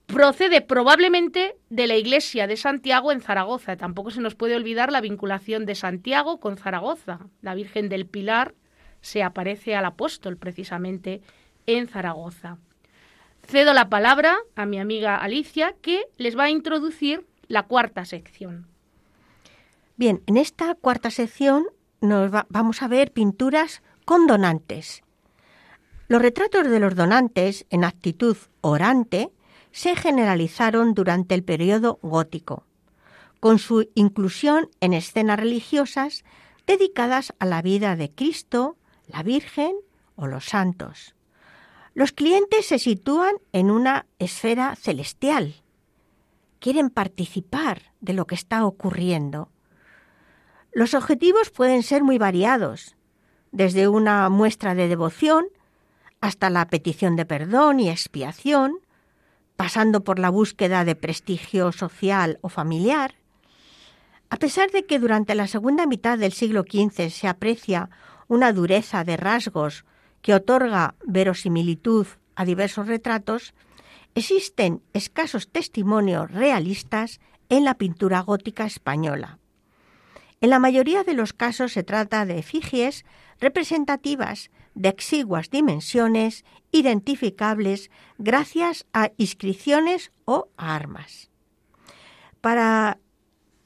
procede 0.07 0.61
probablemente 0.61 1.57
de 1.70 1.87
la 1.87 1.96
iglesia 1.96 2.46
de 2.46 2.57
Santiago 2.57 3.12
en 3.12 3.22
Zaragoza. 3.22 3.77
Tampoco 3.77 4.11
se 4.11 4.20
nos 4.20 4.35
puede 4.35 4.57
olvidar 4.57 4.92
la 4.92 5.01
vinculación 5.01 5.64
de 5.64 5.75
Santiago 5.75 6.38
con 6.38 6.59
Zaragoza. 6.59 7.20
La 7.40 7.55
Virgen 7.55 7.88
del 7.88 8.07
Pilar 8.07 8.55
se 9.01 9.22
aparece 9.22 9.75
al 9.75 9.87
apóstol 9.87 10.37
precisamente 10.37 11.22
en 11.66 11.88
Zaragoza. 11.88 12.59
Cedo 13.42 13.72
la 13.74 13.88
palabra 13.88 14.38
a 14.55 14.66
mi 14.66 14.78
amiga 14.78 15.16
Alicia 15.16 15.74
que 15.83 16.05
les 16.16 16.38
va 16.38 16.44
a 16.44 16.50
introducir 16.50 17.26
la 17.48 17.64
cuarta 17.64 18.05
sección. 18.05 18.66
Bien, 19.96 20.22
en 20.26 20.37
esta 20.37 20.74
cuarta 20.74 21.11
sección 21.11 21.66
nos 22.00 22.31
vamos 22.48 22.83
a 22.83 22.88
ver 22.88 23.12
pinturas 23.12 23.83
con 24.05 24.26
donantes. 24.26 25.02
Los 26.09 26.22
retratos 26.22 26.68
de 26.68 26.81
los 26.81 26.94
donantes 26.94 27.66
en 27.70 27.85
actitud 27.85 28.37
orante 28.61 29.31
se 29.70 29.96
generalizaron 29.96 30.94
durante 30.94 31.35
el 31.35 31.44
periodo 31.44 31.98
gótico, 32.02 32.66
con 33.40 33.59
su 33.59 33.88
inclusión 33.94 34.68
en 34.81 34.92
escenas 34.92 35.38
religiosas 35.38 36.24
dedicadas 36.66 37.35
a 37.38 37.46
la 37.46 37.62
vida 37.62 37.96
de 37.96 38.11
Cristo, 38.11 38.76
la 39.07 39.22
Virgen 39.22 39.74
o 40.16 40.26
los 40.26 40.44
santos. 40.44 41.14
Los 41.94 42.12
clientes 42.12 42.66
se 42.66 42.78
sitúan 42.78 43.35
en 43.52 43.70
una 43.70 44.07
esfera 44.18 44.76
celestial. 44.76 45.55
Quieren 46.59 46.90
participar 46.90 47.92
de 48.00 48.12
lo 48.14 48.26
que 48.26 48.35
está 48.35 48.64
ocurriendo 48.66 49.50
los 50.74 50.94
objetivos 50.94 51.50
pueden 51.50 51.83
ser 51.83 52.02
muy 52.02 52.16
variados, 52.16 52.96
desde 53.50 53.88
una 53.88 54.31
muestra 54.31 54.74
de 54.74 54.88
devoción 54.88 55.44
hasta 56.22 56.48
la 56.48 56.66
petición 56.68 57.14
de 57.14 57.26
perdón 57.26 57.78
y 57.78 57.90
expiación, 57.90 58.78
pasando 59.57 60.02
por 60.02 60.18
la 60.18 60.31
búsqueda 60.31 60.87
de 60.87 60.94
prestigio 60.94 61.72
social 61.72 62.38
o 62.40 62.48
familiar, 62.48 63.16
a 64.31 64.38
pesar 64.38 64.70
de 64.70 64.87
que 64.87 64.98
durante 64.98 65.35
la 65.35 65.46
segunda 65.46 65.87
mitad 65.87 66.16
del 66.16 66.33
siglo 66.33 66.62
XV 66.62 67.11
se 67.11 67.28
aprecia 67.28 67.90
una 68.28 68.55
dureza 68.55 69.05
de 69.05 69.18
rasgos 69.18 69.85
que 70.23 70.35
otorga 70.35 70.95
verosimilitud 71.05 72.07
a 72.35 72.45
diversos 72.45 72.87
retratos, 72.87 73.55
existen 74.15 74.83
escasos 74.93 75.49
testimonios 75.49 76.31
realistas 76.31 77.21
en 77.49 77.65
la 77.65 77.75
pintura 77.75 78.21
gótica 78.21 78.65
española. 78.65 79.39
En 80.41 80.51
la 80.51 80.59
mayoría 80.59 81.05
de 81.05 81.15
los 81.15 81.33
casos 81.33 81.73
se 81.73 81.83
trata 81.83 82.25
de 82.25 82.39
efigies 82.39 83.05
representativas 83.41 84.51
de 84.75 84.89
exiguas 84.89 85.51
dimensiones, 85.51 86.45
identificables 86.71 87.91
gracias 88.19 88.87
a 88.93 89.11
inscripciones 89.19 90.13
o 90.25 90.49
armas. 90.57 91.31
Para 92.41 92.99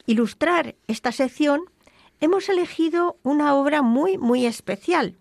ilustrar 0.06 0.74
esta 0.86 1.12
sección, 1.12 1.60
hemos 2.20 2.48
elegido 2.48 3.18
una 3.22 3.54
obra 3.54 3.82
muy, 3.82 4.18
muy 4.18 4.46
especial 4.46 5.16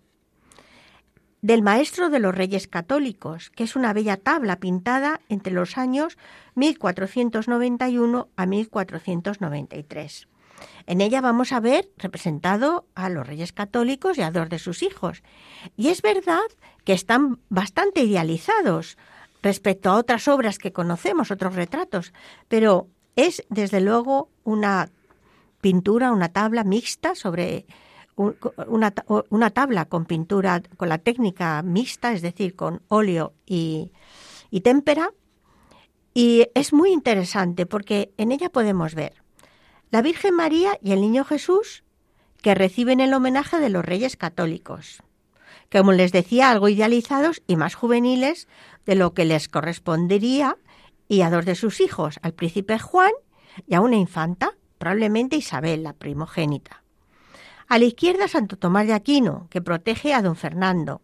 del 1.46 1.62
Maestro 1.62 2.10
de 2.10 2.18
los 2.18 2.34
Reyes 2.34 2.66
Católicos, 2.66 3.50
que 3.50 3.62
es 3.62 3.76
una 3.76 3.92
bella 3.92 4.16
tabla 4.16 4.56
pintada 4.56 5.20
entre 5.28 5.52
los 5.52 5.78
años 5.78 6.18
1491 6.56 8.28
a 8.34 8.46
1493. 8.46 10.26
En 10.86 11.00
ella 11.00 11.20
vamos 11.20 11.52
a 11.52 11.60
ver 11.60 11.88
representado 11.98 12.88
a 12.96 13.08
los 13.10 13.24
reyes 13.24 13.52
católicos 13.52 14.18
y 14.18 14.22
a 14.22 14.32
dos 14.32 14.48
de 14.48 14.58
sus 14.58 14.82
hijos. 14.82 15.22
Y 15.76 15.90
es 15.90 16.02
verdad 16.02 16.42
que 16.82 16.94
están 16.94 17.38
bastante 17.48 18.02
idealizados 18.02 18.98
respecto 19.40 19.90
a 19.90 19.98
otras 19.98 20.26
obras 20.26 20.58
que 20.58 20.72
conocemos, 20.72 21.30
otros 21.30 21.54
retratos, 21.54 22.12
pero 22.48 22.88
es 23.14 23.44
desde 23.50 23.80
luego 23.80 24.30
una 24.42 24.90
pintura, 25.60 26.10
una 26.10 26.30
tabla 26.30 26.64
mixta 26.64 27.14
sobre 27.14 27.66
una, 28.16 28.94
una, 29.30 29.50
tabla 29.50 29.84
con 29.84 30.06
pintura, 30.06 30.62
con 30.76 30.88
la 30.88 30.98
técnica 30.98 31.62
mixta, 31.62 32.12
es 32.12 32.22
decir, 32.22 32.56
con 32.56 32.82
óleo 32.88 33.34
y, 33.46 33.92
y 34.50 34.62
témpera. 34.62 35.12
Y 36.14 36.48
es 36.54 36.72
muy 36.72 36.92
interesante 36.92 37.66
porque 37.66 38.12
en 38.16 38.32
ella 38.32 38.48
podemos 38.48 38.94
ver 38.94 39.22
la 39.90 40.02
Virgen 40.02 40.34
María 40.34 40.78
y 40.82 40.92
el 40.92 41.00
Niño 41.00 41.24
Jesús 41.24 41.84
que 42.42 42.54
reciben 42.54 43.00
el 43.00 43.12
homenaje 43.14 43.58
de 43.58 43.70
los 43.70 43.84
reyes 43.84 44.16
católicos, 44.16 45.02
que 45.68 45.78
como 45.78 45.92
les 45.92 46.12
decía, 46.12 46.50
algo 46.50 46.68
idealizados 46.68 47.42
y 47.46 47.56
más 47.56 47.74
juveniles 47.74 48.48
de 48.84 48.94
lo 48.94 49.14
que 49.14 49.24
les 49.24 49.48
correspondería, 49.48 50.56
y 51.08 51.22
a 51.22 51.30
dos 51.30 51.44
de 51.44 51.54
sus 51.54 51.80
hijos, 51.80 52.18
al 52.22 52.34
príncipe 52.34 52.78
Juan 52.78 53.12
y 53.66 53.74
a 53.74 53.80
una 53.80 53.96
infanta, 53.96 54.56
probablemente 54.78 55.36
Isabel, 55.36 55.82
la 55.82 55.92
primogénita. 55.92 56.82
A 57.68 57.78
la 57.78 57.84
izquierda 57.84 58.28
Santo 58.28 58.56
Tomás 58.56 58.86
de 58.86 58.92
Aquino, 58.92 59.48
que 59.50 59.60
protege 59.60 60.14
a 60.14 60.22
don 60.22 60.36
Fernando. 60.36 61.00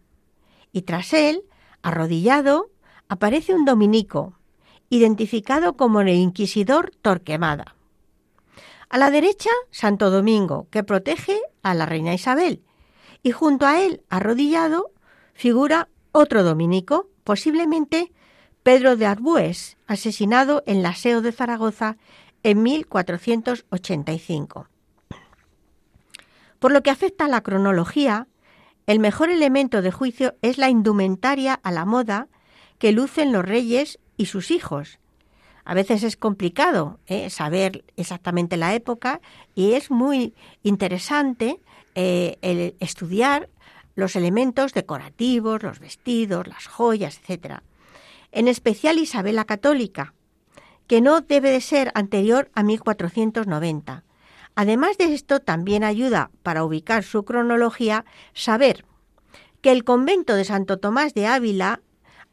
Y 0.71 0.83
tras 0.83 1.13
él, 1.13 1.43
arrodillado, 1.81 2.71
aparece 3.09 3.53
un 3.53 3.65
dominico, 3.65 4.39
identificado 4.89 5.75
como 5.75 5.99
el 5.99 6.09
inquisidor 6.09 6.91
Torquemada. 7.01 7.75
A 8.89 8.97
la 8.97 9.11
derecha, 9.11 9.49
Santo 9.71 10.09
Domingo, 10.09 10.67
que 10.69 10.83
protege 10.83 11.41
a 11.63 11.73
la 11.73 11.85
reina 11.85 12.13
Isabel. 12.13 12.61
Y 13.23 13.31
junto 13.31 13.65
a 13.65 13.81
él, 13.81 14.03
arrodillado, 14.09 14.91
figura 15.33 15.89
otro 16.13 16.43
dominico, 16.43 17.09
posiblemente 17.25 18.13
Pedro 18.61 18.95
de 18.95 19.05
Arbues, 19.05 19.75
asesinado 19.87 20.63
en 20.65 20.81
la 20.81 20.95
SEO 20.95 21.21
de 21.21 21.33
Zaragoza 21.33 21.97
en 22.43 22.63
1485. 22.63 24.69
Por 26.63 26.71
lo 26.71 26.81
que 26.81 26.91
afecta 26.91 27.25
a 27.25 27.27
la 27.27 27.43
cronología, 27.43 28.29
el 28.87 28.99
mejor 28.99 29.29
elemento 29.29 29.81
de 29.81 29.91
juicio 29.91 30.35
es 30.41 30.57
la 30.57 30.69
indumentaria 30.69 31.59
a 31.61 31.73
la 31.73 31.83
moda 31.83 32.29
que 32.77 32.93
lucen 32.93 33.33
los 33.33 33.43
reyes 33.43 33.99
y 34.15 34.27
sus 34.27 34.49
hijos. 34.49 34.97
A 35.65 35.73
veces 35.73 36.03
es 36.03 36.15
complicado 36.15 37.01
¿eh? 37.05 37.29
saber 37.29 37.83
exactamente 37.97 38.55
la 38.55 38.75
época 38.75 39.19
y 39.55 39.73
es 39.73 39.91
muy 39.91 40.35
interesante 40.63 41.59
eh, 41.95 42.37
el 42.41 42.77
estudiar 42.79 43.49
los 43.95 44.15
elementos 44.15 44.73
decorativos, 44.73 45.63
los 45.63 45.79
vestidos, 45.79 46.47
las 46.47 46.67
joyas, 46.67 47.19
etc. 47.27 47.55
En 48.31 48.47
especial 48.47 48.99
Isabel 48.99 49.35
la 49.35 49.43
Católica, 49.43 50.13
que 50.87 51.01
no 51.01 51.19
debe 51.19 51.51
de 51.51 51.59
ser 51.59 51.91
anterior 51.93 52.49
a 52.55 52.63
1490 52.63 54.05
Además 54.55 54.97
de 54.97 55.13
esto, 55.13 55.39
también 55.39 55.83
ayuda 55.83 56.31
para 56.43 56.63
ubicar 56.63 57.03
su 57.03 57.25
cronología 57.25 58.05
saber 58.33 58.85
que 59.61 59.71
el 59.71 59.83
convento 59.83 60.35
de 60.35 60.45
Santo 60.45 60.77
Tomás 60.77 61.13
de 61.13 61.25
Ávila, 61.25 61.81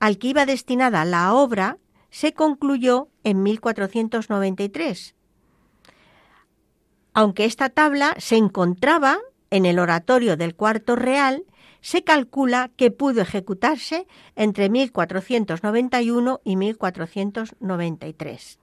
al 0.01 0.19
que 0.19 0.29
iba 0.29 0.47
destinada 0.47 1.05
la 1.05 1.33
obra, 1.33 1.79
se 2.11 2.35
concluyó 2.35 3.09
en 3.25 3.43
1493. 3.43 5.15
Aunque 7.15 7.45
esta 7.45 7.71
tabla 7.71 8.15
se 8.19 8.37
encontraba 8.37 9.19
en 9.51 9.67
el 9.67 9.79
oratorio 9.79 10.37
del 10.37 10.55
cuarto 10.55 10.97
real, 10.97 11.45
se 11.81 12.05
calcula 12.05 12.71
que 12.77 12.91
pudo 12.91 13.23
ejecutarse 13.23 14.07
entre 14.37 14.69
1491 14.69 16.41
y 16.45 16.57
1493. 16.57 18.59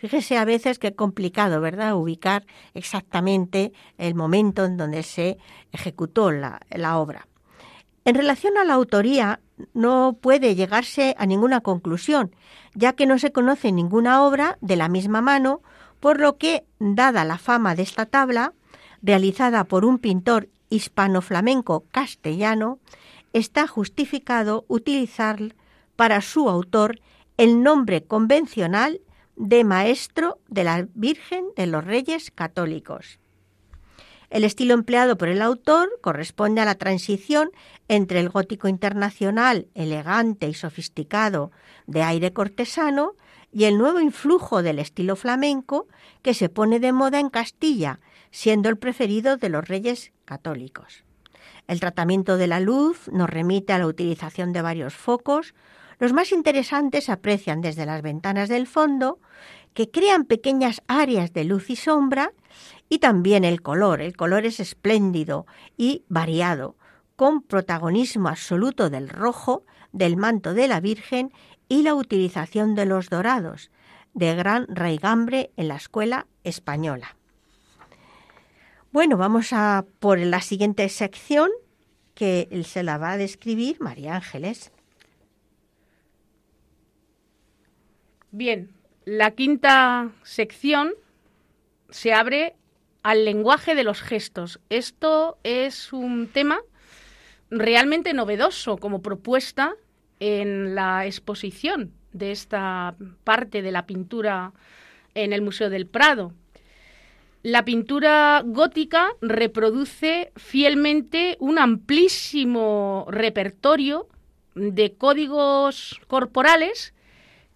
Fíjese 0.00 0.38
a 0.38 0.46
veces 0.46 0.78
qué 0.78 0.94
complicado, 0.94 1.60
¿verdad?, 1.60 1.94
ubicar 1.94 2.46
exactamente 2.72 3.74
el 3.98 4.14
momento 4.14 4.64
en 4.64 4.78
donde 4.78 5.02
se 5.02 5.36
ejecutó 5.72 6.30
la, 6.30 6.62
la 6.70 6.96
obra. 6.96 7.28
En 8.06 8.14
relación 8.14 8.56
a 8.56 8.64
la 8.64 8.72
autoría, 8.72 9.40
no 9.74 10.16
puede 10.18 10.54
llegarse 10.54 11.14
a 11.18 11.26
ninguna 11.26 11.60
conclusión, 11.60 12.34
ya 12.74 12.94
que 12.94 13.04
no 13.04 13.18
se 13.18 13.30
conoce 13.30 13.72
ninguna 13.72 14.22
obra 14.22 14.56
de 14.62 14.76
la 14.76 14.88
misma 14.88 15.20
mano, 15.20 15.60
por 16.00 16.18
lo 16.18 16.38
que, 16.38 16.64
dada 16.78 17.26
la 17.26 17.36
fama 17.36 17.74
de 17.74 17.82
esta 17.82 18.06
tabla, 18.06 18.54
realizada 19.02 19.64
por 19.64 19.84
un 19.84 19.98
pintor 19.98 20.48
hispano-flamenco 20.70 21.84
castellano, 21.90 22.78
está 23.34 23.66
justificado 23.66 24.64
utilizar 24.66 25.54
para 25.94 26.22
su 26.22 26.48
autor 26.48 27.00
el 27.36 27.62
nombre 27.62 28.02
convencional 28.02 29.02
de 29.40 29.64
maestro 29.64 30.38
de 30.48 30.64
la 30.64 30.86
Virgen 30.92 31.46
de 31.56 31.66
los 31.66 31.82
Reyes 31.82 32.30
Católicos. 32.30 33.20
El 34.28 34.44
estilo 34.44 34.74
empleado 34.74 35.16
por 35.16 35.28
el 35.28 35.40
autor 35.40 35.88
corresponde 36.02 36.60
a 36.60 36.66
la 36.66 36.74
transición 36.74 37.50
entre 37.88 38.20
el 38.20 38.28
gótico 38.28 38.68
internacional, 38.68 39.66
elegante 39.74 40.46
y 40.46 40.52
sofisticado, 40.52 41.52
de 41.86 42.02
aire 42.02 42.34
cortesano, 42.34 43.14
y 43.50 43.64
el 43.64 43.78
nuevo 43.78 43.98
influjo 43.98 44.62
del 44.62 44.78
estilo 44.78 45.16
flamenco 45.16 45.88
que 46.20 46.34
se 46.34 46.50
pone 46.50 46.78
de 46.78 46.92
moda 46.92 47.18
en 47.18 47.30
Castilla, 47.30 47.98
siendo 48.30 48.68
el 48.68 48.76
preferido 48.76 49.38
de 49.38 49.48
los 49.48 49.66
reyes 49.66 50.12
católicos. 50.26 51.02
El 51.66 51.80
tratamiento 51.80 52.36
de 52.36 52.46
la 52.46 52.60
luz 52.60 53.08
nos 53.10 53.30
remite 53.30 53.72
a 53.72 53.78
la 53.78 53.86
utilización 53.86 54.52
de 54.52 54.60
varios 54.60 54.94
focos, 54.94 55.54
los 56.00 56.12
más 56.12 56.32
interesantes 56.32 57.04
se 57.04 57.12
aprecian 57.12 57.60
desde 57.60 57.86
las 57.86 58.02
ventanas 58.02 58.48
del 58.48 58.66
fondo, 58.66 59.20
que 59.74 59.90
crean 59.90 60.24
pequeñas 60.24 60.82
áreas 60.88 61.32
de 61.32 61.44
luz 61.44 61.70
y 61.70 61.76
sombra, 61.76 62.32
y 62.88 62.98
también 62.98 63.44
el 63.44 63.62
color. 63.62 64.00
El 64.00 64.16
color 64.16 64.46
es 64.46 64.58
espléndido 64.60 65.46
y 65.76 66.04
variado, 66.08 66.76
con 67.16 67.42
protagonismo 67.42 68.28
absoluto 68.28 68.90
del 68.90 69.08
rojo, 69.10 69.64
del 69.92 70.16
manto 70.16 70.54
de 70.54 70.68
la 70.68 70.80
Virgen 70.80 71.32
y 71.68 71.82
la 71.82 71.94
utilización 71.94 72.74
de 72.74 72.86
los 72.86 73.10
dorados, 73.10 73.70
de 74.14 74.34
gran 74.34 74.66
raigambre 74.68 75.52
en 75.56 75.68
la 75.68 75.76
escuela 75.76 76.26
española. 76.44 77.16
Bueno, 78.90 79.16
vamos 79.18 79.52
a 79.52 79.84
por 80.00 80.18
la 80.18 80.40
siguiente 80.40 80.88
sección 80.88 81.50
que 82.14 82.64
se 82.66 82.82
la 82.82 82.98
va 82.98 83.12
a 83.12 83.16
describir 83.18 83.80
María 83.80 84.16
Ángeles. 84.16 84.72
Bien, 88.32 88.70
la 89.04 89.32
quinta 89.32 90.12
sección 90.22 90.92
se 91.88 92.12
abre 92.12 92.54
al 93.02 93.24
lenguaje 93.24 93.74
de 93.74 93.82
los 93.82 94.02
gestos. 94.02 94.60
Esto 94.70 95.38
es 95.42 95.92
un 95.92 96.28
tema 96.28 96.60
realmente 97.50 98.14
novedoso 98.14 98.76
como 98.76 99.02
propuesta 99.02 99.74
en 100.20 100.76
la 100.76 101.06
exposición 101.06 101.92
de 102.12 102.30
esta 102.30 102.94
parte 103.24 103.62
de 103.62 103.72
la 103.72 103.86
pintura 103.86 104.52
en 105.14 105.32
el 105.32 105.42
Museo 105.42 105.68
del 105.68 105.86
Prado. 105.86 106.32
La 107.42 107.64
pintura 107.64 108.44
gótica 108.46 109.08
reproduce 109.20 110.30
fielmente 110.36 111.36
un 111.40 111.58
amplísimo 111.58 113.06
repertorio 113.10 114.06
de 114.54 114.92
códigos 114.92 116.00
corporales 116.06 116.94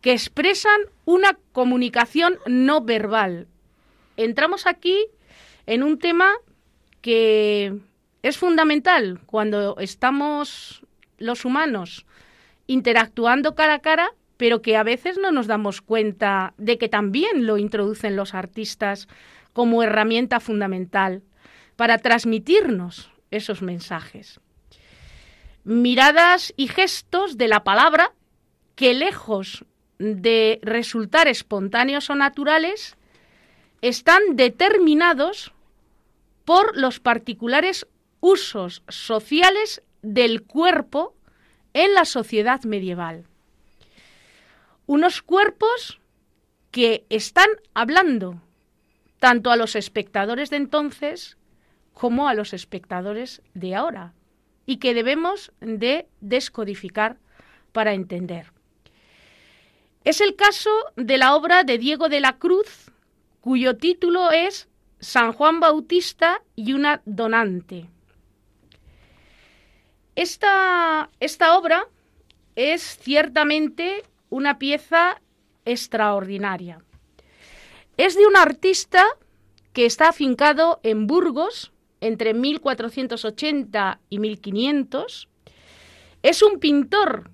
que 0.04 0.12
expresan 0.12 0.82
una 1.06 1.38
comunicación 1.52 2.36
no 2.44 2.82
verbal. 2.82 3.48
Entramos 4.18 4.66
aquí 4.66 5.06
en 5.64 5.82
un 5.82 5.98
tema 5.98 6.30
que 7.00 7.78
es 8.22 8.36
fundamental 8.36 9.20
cuando 9.24 9.78
estamos 9.78 10.82
los 11.16 11.46
humanos 11.46 12.04
interactuando 12.66 13.54
cara 13.54 13.76
a 13.76 13.78
cara, 13.78 14.10
pero 14.36 14.60
que 14.60 14.76
a 14.76 14.82
veces 14.82 15.16
no 15.16 15.32
nos 15.32 15.46
damos 15.46 15.80
cuenta 15.80 16.52
de 16.58 16.76
que 16.76 16.90
también 16.90 17.46
lo 17.46 17.56
introducen 17.56 18.14
los 18.14 18.34
artistas 18.34 19.08
como 19.54 19.82
herramienta 19.82 20.38
fundamental 20.38 21.22
para 21.76 21.96
transmitirnos 21.96 23.10
esos 23.30 23.62
mensajes. 23.62 24.38
Miradas 25.64 26.52
y 26.58 26.68
gestos 26.68 27.38
de 27.38 27.48
la 27.48 27.64
palabra 27.64 28.12
que 28.74 28.92
lejos 28.92 29.64
de 29.98 30.58
resultar 30.62 31.28
espontáneos 31.28 32.10
o 32.10 32.14
naturales, 32.14 32.96
están 33.80 34.22
determinados 34.36 35.52
por 36.44 36.76
los 36.76 37.00
particulares 37.00 37.86
usos 38.20 38.82
sociales 38.88 39.82
del 40.02 40.42
cuerpo 40.42 41.14
en 41.72 41.94
la 41.94 42.04
sociedad 42.04 42.62
medieval. 42.64 43.24
Unos 44.86 45.22
cuerpos 45.22 46.00
que 46.70 47.04
están 47.08 47.48
hablando 47.72 48.40
tanto 49.18 49.50
a 49.50 49.56
los 49.56 49.76
espectadores 49.76 50.50
de 50.50 50.56
entonces 50.56 51.38
como 51.92 52.28
a 52.28 52.34
los 52.34 52.52
espectadores 52.52 53.42
de 53.54 53.74
ahora 53.74 54.12
y 54.66 54.78
que 54.78 54.94
debemos 54.94 55.52
de 55.60 56.06
descodificar 56.20 57.16
para 57.72 57.94
entender. 57.94 58.52
Es 60.04 60.20
el 60.20 60.36
caso 60.36 60.70
de 60.96 61.16
la 61.16 61.34
obra 61.34 61.64
de 61.64 61.78
Diego 61.78 62.10
de 62.10 62.20
la 62.20 62.36
Cruz, 62.36 62.90
cuyo 63.40 63.78
título 63.78 64.30
es 64.30 64.68
San 65.00 65.32
Juan 65.32 65.60
Bautista 65.60 66.42
y 66.54 66.74
una 66.74 67.00
donante. 67.06 67.88
Esta, 70.14 71.08
esta 71.20 71.56
obra 71.56 71.88
es 72.54 72.98
ciertamente 73.00 74.04
una 74.28 74.58
pieza 74.58 75.22
extraordinaria. 75.64 76.84
Es 77.96 78.14
de 78.14 78.26
un 78.26 78.36
artista 78.36 79.06
que 79.72 79.86
está 79.86 80.08
afincado 80.08 80.80
en 80.82 81.06
Burgos 81.06 81.72
entre 82.00 82.34
1480 82.34 84.00
y 84.10 84.18
1500. 84.18 85.28
Es 86.22 86.42
un 86.42 86.60
pintor 86.60 87.30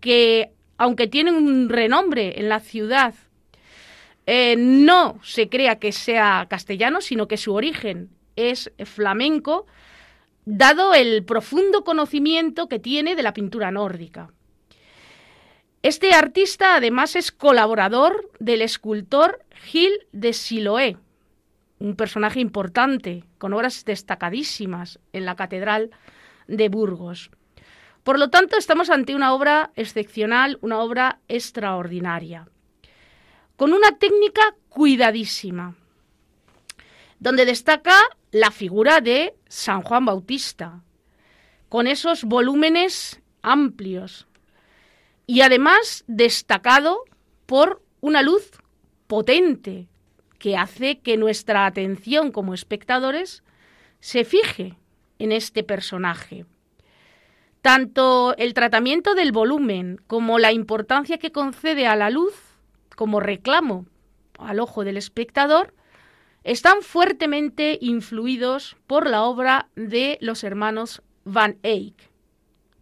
que, 0.00 0.53
aunque 0.76 1.06
tiene 1.06 1.32
un 1.32 1.68
renombre 1.68 2.40
en 2.40 2.48
la 2.48 2.60
ciudad, 2.60 3.14
eh, 4.26 4.56
no 4.56 5.18
se 5.22 5.48
crea 5.48 5.78
que 5.78 5.92
sea 5.92 6.46
castellano, 6.48 7.00
sino 7.00 7.28
que 7.28 7.36
su 7.36 7.52
origen 7.54 8.10
es 8.36 8.72
flamenco, 8.84 9.66
dado 10.44 10.94
el 10.94 11.24
profundo 11.24 11.84
conocimiento 11.84 12.68
que 12.68 12.78
tiene 12.78 13.14
de 13.14 13.22
la 13.22 13.34
pintura 13.34 13.70
nórdica. 13.70 14.30
Este 15.82 16.12
artista 16.12 16.76
además 16.76 17.14
es 17.14 17.30
colaborador 17.30 18.30
del 18.38 18.62
escultor 18.62 19.44
Gil 19.64 19.92
de 20.12 20.32
Siloé, 20.32 20.96
un 21.78 21.94
personaje 21.94 22.40
importante, 22.40 23.24
con 23.36 23.52
obras 23.52 23.84
destacadísimas 23.84 24.98
en 25.12 25.26
la 25.26 25.36
Catedral 25.36 25.90
de 26.48 26.70
Burgos. 26.70 27.30
Por 28.04 28.18
lo 28.18 28.28
tanto, 28.28 28.58
estamos 28.58 28.90
ante 28.90 29.14
una 29.14 29.32
obra 29.32 29.72
excepcional, 29.76 30.58
una 30.60 30.80
obra 30.80 31.20
extraordinaria, 31.26 32.46
con 33.56 33.72
una 33.72 33.98
técnica 33.98 34.54
cuidadísima, 34.68 35.74
donde 37.18 37.46
destaca 37.46 37.96
la 38.30 38.50
figura 38.50 39.00
de 39.00 39.34
San 39.48 39.80
Juan 39.80 40.04
Bautista, 40.04 40.82
con 41.70 41.86
esos 41.86 42.24
volúmenes 42.24 43.22
amplios, 43.40 44.26
y 45.26 45.40
además 45.40 46.04
destacado 46.06 47.04
por 47.46 47.82
una 48.02 48.20
luz 48.20 48.50
potente 49.06 49.88
que 50.38 50.58
hace 50.58 50.98
que 50.98 51.16
nuestra 51.16 51.64
atención 51.64 52.32
como 52.32 52.52
espectadores 52.52 53.42
se 54.00 54.26
fije 54.26 54.76
en 55.18 55.32
este 55.32 55.62
personaje. 55.62 56.44
Tanto 57.64 58.36
el 58.36 58.52
tratamiento 58.52 59.14
del 59.14 59.32
volumen 59.32 59.98
como 60.06 60.38
la 60.38 60.52
importancia 60.52 61.16
que 61.16 61.32
concede 61.32 61.86
a 61.86 61.96
la 61.96 62.10
luz 62.10 62.34
como 62.94 63.20
reclamo 63.20 63.86
al 64.38 64.60
ojo 64.60 64.84
del 64.84 64.98
espectador 64.98 65.72
están 66.42 66.82
fuertemente 66.82 67.78
influidos 67.80 68.76
por 68.86 69.08
la 69.08 69.22
obra 69.22 69.70
de 69.76 70.18
los 70.20 70.44
hermanos 70.44 71.00
Van 71.24 71.56
Eyck, 71.62 71.94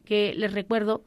que 0.04 0.34
les 0.34 0.52
recuerdo 0.52 1.04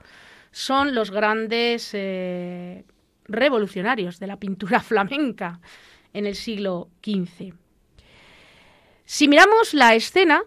son 0.52 0.96
los 0.96 1.12
grandes 1.12 1.90
eh, 1.92 2.86
revolucionarios 3.26 4.20
de 4.20 4.28
la 4.28 4.40
pintura 4.40 4.80
flamenca 4.84 5.60
en 6.14 6.26
el 6.28 6.36
siglo 6.36 6.88
XV. 7.04 7.54
Si 9.04 9.28
miramos 9.28 9.74
la 9.74 9.96
escena, 9.96 10.44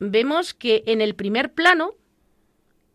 vemos 0.00 0.52
que 0.52 0.82
en 0.84 1.00
el 1.00 1.14
primer 1.14 1.54
plano, 1.54 1.94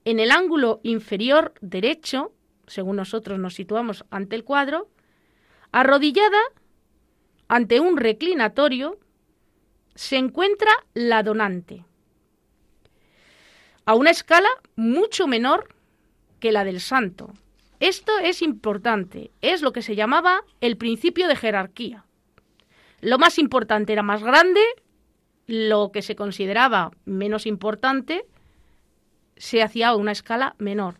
en 0.05 0.19
el 0.19 0.31
ángulo 0.31 0.79
inferior 0.83 1.53
derecho, 1.61 2.33
según 2.67 2.97
nosotros 2.97 3.39
nos 3.39 3.55
situamos 3.55 4.05
ante 4.09 4.35
el 4.35 4.43
cuadro, 4.43 4.89
arrodillada 5.71 6.39
ante 7.47 7.79
un 7.79 7.97
reclinatorio, 7.97 8.99
se 9.95 10.17
encuentra 10.17 10.71
la 10.93 11.23
donante, 11.23 11.85
a 13.85 13.95
una 13.95 14.09
escala 14.09 14.49
mucho 14.75 15.27
menor 15.27 15.75
que 16.39 16.51
la 16.51 16.63
del 16.63 16.79
santo. 16.79 17.33
Esto 17.79 18.17
es 18.19 18.41
importante, 18.41 19.31
es 19.41 19.61
lo 19.61 19.73
que 19.73 19.81
se 19.81 19.95
llamaba 19.95 20.43
el 20.61 20.77
principio 20.77 21.27
de 21.27 21.35
jerarquía. 21.35 22.05
Lo 23.01 23.19
más 23.19 23.37
importante 23.37 23.93
era 23.93 24.03
más 24.03 24.23
grande, 24.23 24.61
lo 25.47 25.91
que 25.91 26.01
se 26.01 26.15
consideraba 26.15 26.91
menos 27.05 27.45
importante 27.45 28.25
se 29.43 29.61
hacía 29.61 29.89
a 29.89 29.95
una 29.95 30.13
escala 30.13 30.55
menor. 30.57 30.95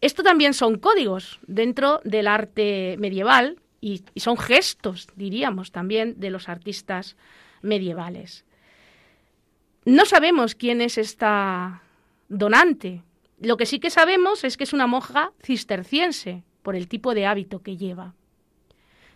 Esto 0.00 0.22
también 0.22 0.54
son 0.54 0.78
códigos 0.78 1.40
dentro 1.46 2.00
del 2.04 2.28
arte 2.28 2.96
medieval 2.98 3.60
y, 3.80 4.02
y, 4.14 4.20
son 4.20 4.36
gestos, 4.36 5.08
diríamos, 5.16 5.72
también 5.72 6.20
de 6.20 6.30
los 6.30 6.48
artistas 6.48 7.16
medievales. 7.62 8.44
No 9.84 10.04
sabemos 10.04 10.54
quién 10.54 10.80
es 10.80 10.96
esta 10.98 11.82
donante, 12.28 13.02
lo 13.40 13.56
que 13.56 13.66
sí 13.66 13.80
que 13.80 13.90
sabemos 13.90 14.44
es 14.44 14.56
que 14.56 14.64
es 14.64 14.72
una 14.72 14.86
monja 14.86 15.32
cisterciense, 15.42 16.44
por 16.62 16.76
el 16.76 16.88
tipo 16.88 17.12
de 17.12 17.26
hábito 17.26 17.62
que 17.62 17.76
lleva. 17.76 18.14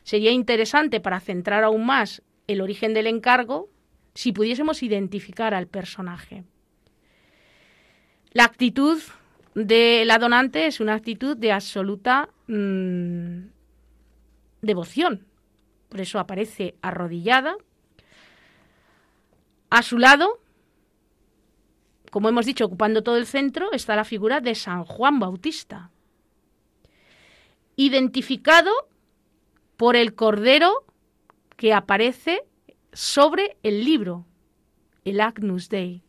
Sería 0.02 0.32
interesante 0.32 1.00
para 1.00 1.20
centrar 1.20 1.64
aún 1.64 1.86
más 1.86 2.22
el 2.46 2.60
origen 2.60 2.92
del 2.92 3.06
encargo 3.06 3.70
si 4.14 4.32
pudiésemos 4.32 4.82
identificar 4.82 5.54
al 5.54 5.68
personaje. 5.68 6.44
La 8.32 8.44
actitud 8.44 9.00
de 9.54 10.04
la 10.04 10.18
donante 10.18 10.66
es 10.66 10.80
una 10.80 10.94
actitud 10.94 11.36
de 11.36 11.52
absoluta 11.52 12.28
mmm, 12.46 13.48
devoción. 14.62 15.26
Por 15.88 16.00
eso 16.00 16.18
aparece 16.18 16.76
arrodillada. 16.82 17.56
A 19.70 19.82
su 19.82 19.98
lado 19.98 20.40
como 22.10 22.28
hemos 22.28 22.46
dicho, 22.46 22.64
ocupando 22.64 23.02
todo 23.02 23.16
el 23.16 23.26
centro, 23.26 23.72
está 23.72 23.96
la 23.96 24.04
figura 24.04 24.40
de 24.40 24.54
San 24.54 24.84
Juan 24.84 25.18
Bautista, 25.18 25.90
identificado 27.76 28.70
por 29.76 29.96
el 29.96 30.14
cordero 30.14 30.84
que 31.56 31.72
aparece 31.72 32.42
sobre 32.92 33.58
el 33.62 33.84
libro, 33.84 34.26
el 35.04 35.20
Agnus 35.20 35.68
Dei. 35.68 36.02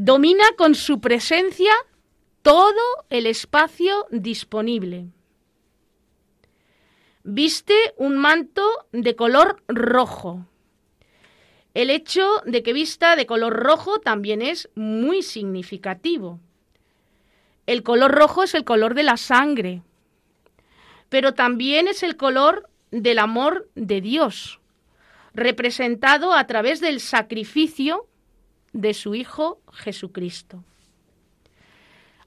Domina 0.00 0.44
con 0.56 0.76
su 0.76 1.00
presencia 1.00 1.72
todo 2.42 3.04
el 3.10 3.26
espacio 3.26 4.06
disponible. 4.12 5.08
Viste 7.24 7.74
un 7.96 8.16
manto 8.16 8.62
de 8.92 9.16
color 9.16 9.60
rojo, 9.66 10.46
el 11.74 11.90
hecho 11.90 12.24
de 12.46 12.62
que 12.62 12.72
vista 12.72 13.16
de 13.16 13.26
color 13.26 13.54
rojo 13.54 13.98
también 13.98 14.40
es 14.40 14.70
muy 14.76 15.22
significativo. 15.22 16.38
El 17.66 17.82
color 17.82 18.12
rojo 18.12 18.44
es 18.44 18.54
el 18.54 18.62
color 18.62 18.94
de 18.94 19.02
la 19.02 19.16
sangre, 19.16 19.82
pero 21.08 21.34
también 21.34 21.88
es 21.88 22.04
el 22.04 22.16
color 22.16 22.70
del 22.92 23.18
amor 23.18 23.68
de 23.74 24.00
Dios, 24.00 24.60
representado 25.34 26.34
a 26.34 26.46
través 26.46 26.78
del 26.78 27.00
sacrificio 27.00 28.07
de 28.80 28.94
su 28.94 29.14
Hijo 29.14 29.60
Jesucristo. 29.72 30.62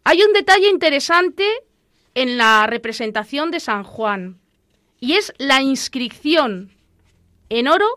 Hay 0.03 0.21
un 0.21 0.33
detalle 0.33 0.69
interesante 0.69 1.45
en 2.13 2.37
la 2.37 2.67
representación 2.67 3.51
de 3.51 3.59
San 3.59 3.83
Juan 3.83 4.39
y 4.99 5.13
es 5.13 5.33
la 5.37 5.61
inscripción 5.61 6.71
en 7.49 7.67
oro 7.67 7.87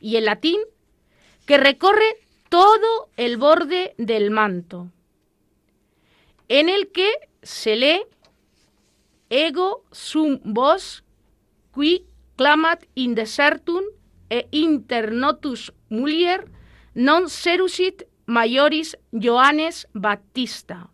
y 0.00 0.16
en 0.16 0.24
latín 0.24 0.60
que 1.46 1.58
recorre 1.58 2.16
todo 2.48 3.10
el 3.16 3.36
borde 3.36 3.94
del 3.98 4.30
manto, 4.30 4.90
en 6.48 6.68
el 6.68 6.90
que 6.90 7.10
se 7.42 7.76
lee 7.76 8.02
ego 9.28 9.84
sum 9.92 10.40
vos 10.42 11.04
qui 11.74 12.04
clamat 12.36 12.84
in 12.94 13.14
desertum 13.14 13.84
e 14.30 14.48
internotus 14.50 15.72
mulier 15.88 16.48
non 16.94 17.28
serusit 17.28 18.04
majoris 18.26 18.98
Johannes 19.12 19.88
Baptista. 19.92 20.90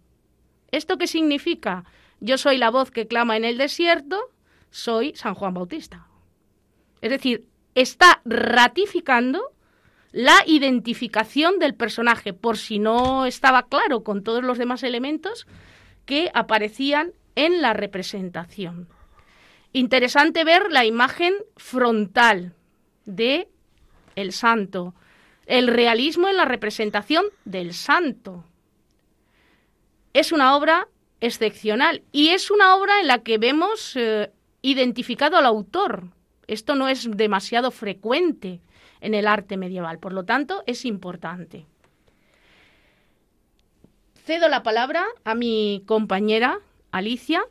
¿Esto 0.70 0.99
qué 0.99 1.07
significa? 1.07 1.84
Yo 2.20 2.38
soy 2.38 2.59
la 2.59 2.70
voz 2.70 2.90
que 2.90 3.07
clama 3.07 3.36
en 3.36 3.44
el 3.44 3.59
desierto, 3.59 4.32
soy 4.70 5.14
San 5.14 5.34
Juan 5.34 5.55
Bautista. 5.55 6.07
Es 7.01 7.11
decir, 7.11 7.47
está 7.74 8.20
ratificando 8.24 9.53
la 10.12 10.42
identificación 10.47 11.59
del 11.59 11.74
personaje, 11.74 12.32
por 12.32 12.57
si 12.57 12.78
no 12.78 13.26
estaba 13.26 13.66
claro 13.68 14.03
con 14.03 14.24
todos 14.24 14.42
los 14.42 14.57
demás 14.57 14.82
elementos 14.82 15.47
que 16.07 16.30
aparecían 16.32 17.12
en 17.34 17.61
la 17.61 17.74
representación. 17.74 18.88
Interesante 19.72 20.44
ver 20.44 20.72
la 20.72 20.86
imagen 20.86 21.34
frontal 21.57 22.55
de 23.05 23.49
el 24.14 24.32
santo, 24.32 24.94
el 25.47 25.68
realismo 25.68 26.28
en 26.28 26.36
la 26.36 26.44
representación 26.44 27.24
del 27.44 27.72
santo. 27.72 28.44
Es 30.12 30.32
una 30.32 30.57
obra 30.57 30.88
excepcional 31.20 32.03
y 32.12 32.28
es 32.28 32.51
una 32.51 32.76
obra 32.76 33.01
en 33.01 33.07
la 33.07 33.22
que 33.22 33.38
vemos 33.38 33.94
eh, 33.97 34.30
identificado 34.62 35.36
al 35.36 35.47
autor. 35.47 36.09
Esto 36.47 36.74
no 36.74 36.88
es 36.88 37.09
demasiado 37.11 37.70
frecuente 37.70 38.61
en 39.01 39.14
el 39.14 39.26
arte 39.26 39.57
medieval, 39.57 39.99
por 39.99 40.12
lo 40.12 40.24
tanto 40.24 40.62
es 40.66 40.84
importante. 40.84 41.66
Cedo 44.24 44.49
la 44.49 44.62
palabra 44.62 45.07
a 45.24 45.34
mi 45.34 45.82
compañera 45.86 46.59
Alicia 46.90 47.44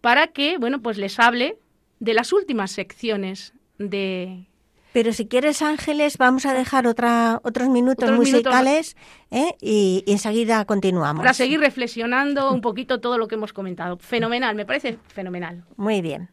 para 0.00 0.26
que, 0.28 0.58
bueno, 0.58 0.82
pues 0.82 0.98
les 0.98 1.18
hable 1.18 1.56
de 2.00 2.14
las 2.14 2.32
últimas 2.32 2.70
secciones 2.72 3.54
de... 3.78 4.46
Pero 4.94 5.12
si 5.12 5.26
quieres, 5.26 5.60
Ángeles, 5.60 6.18
vamos 6.18 6.46
a 6.46 6.54
dejar 6.54 6.86
otra, 6.86 7.40
otros 7.42 7.68
minutos 7.68 8.12
musicales 8.12 8.96
¿eh? 9.32 9.56
y, 9.60 10.04
y, 10.06 10.12
enseguida 10.12 10.64
continuamos. 10.66 11.22
Para 11.22 11.34
seguir 11.34 11.58
reflexionando 11.58 12.52
un 12.52 12.60
poquito 12.60 13.00
todo 13.00 13.18
lo 13.18 13.26
que 13.26 13.34
hemos 13.34 13.52
comentado. 13.52 13.96
Fenomenal, 13.98 14.54
me 14.54 14.64
parece 14.64 14.98
fenomenal. 15.08 15.64
Muy 15.76 16.00
bien. 16.00 16.28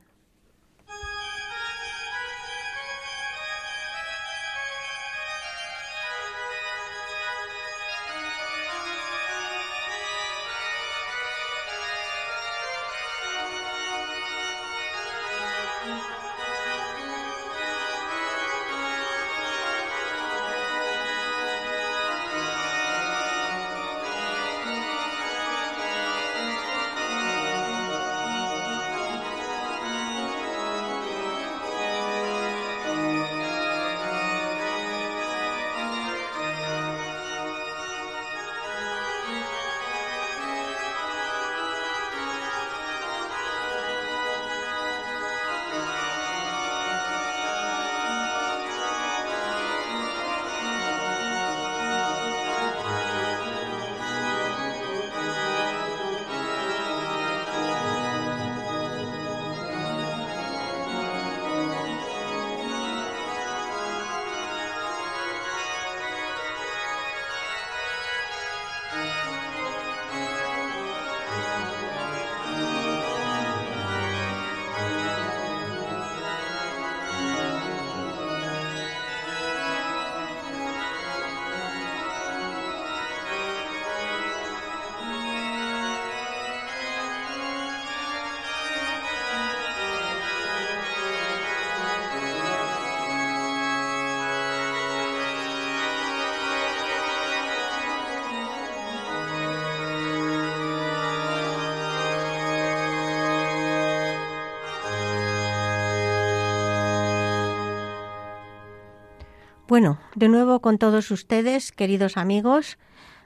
Bueno, 109.72 110.00
de 110.16 110.28
nuevo 110.28 110.60
con 110.60 110.78
todos 110.78 111.12
ustedes, 111.12 111.72
queridos 111.72 112.18
amigos 112.18 112.78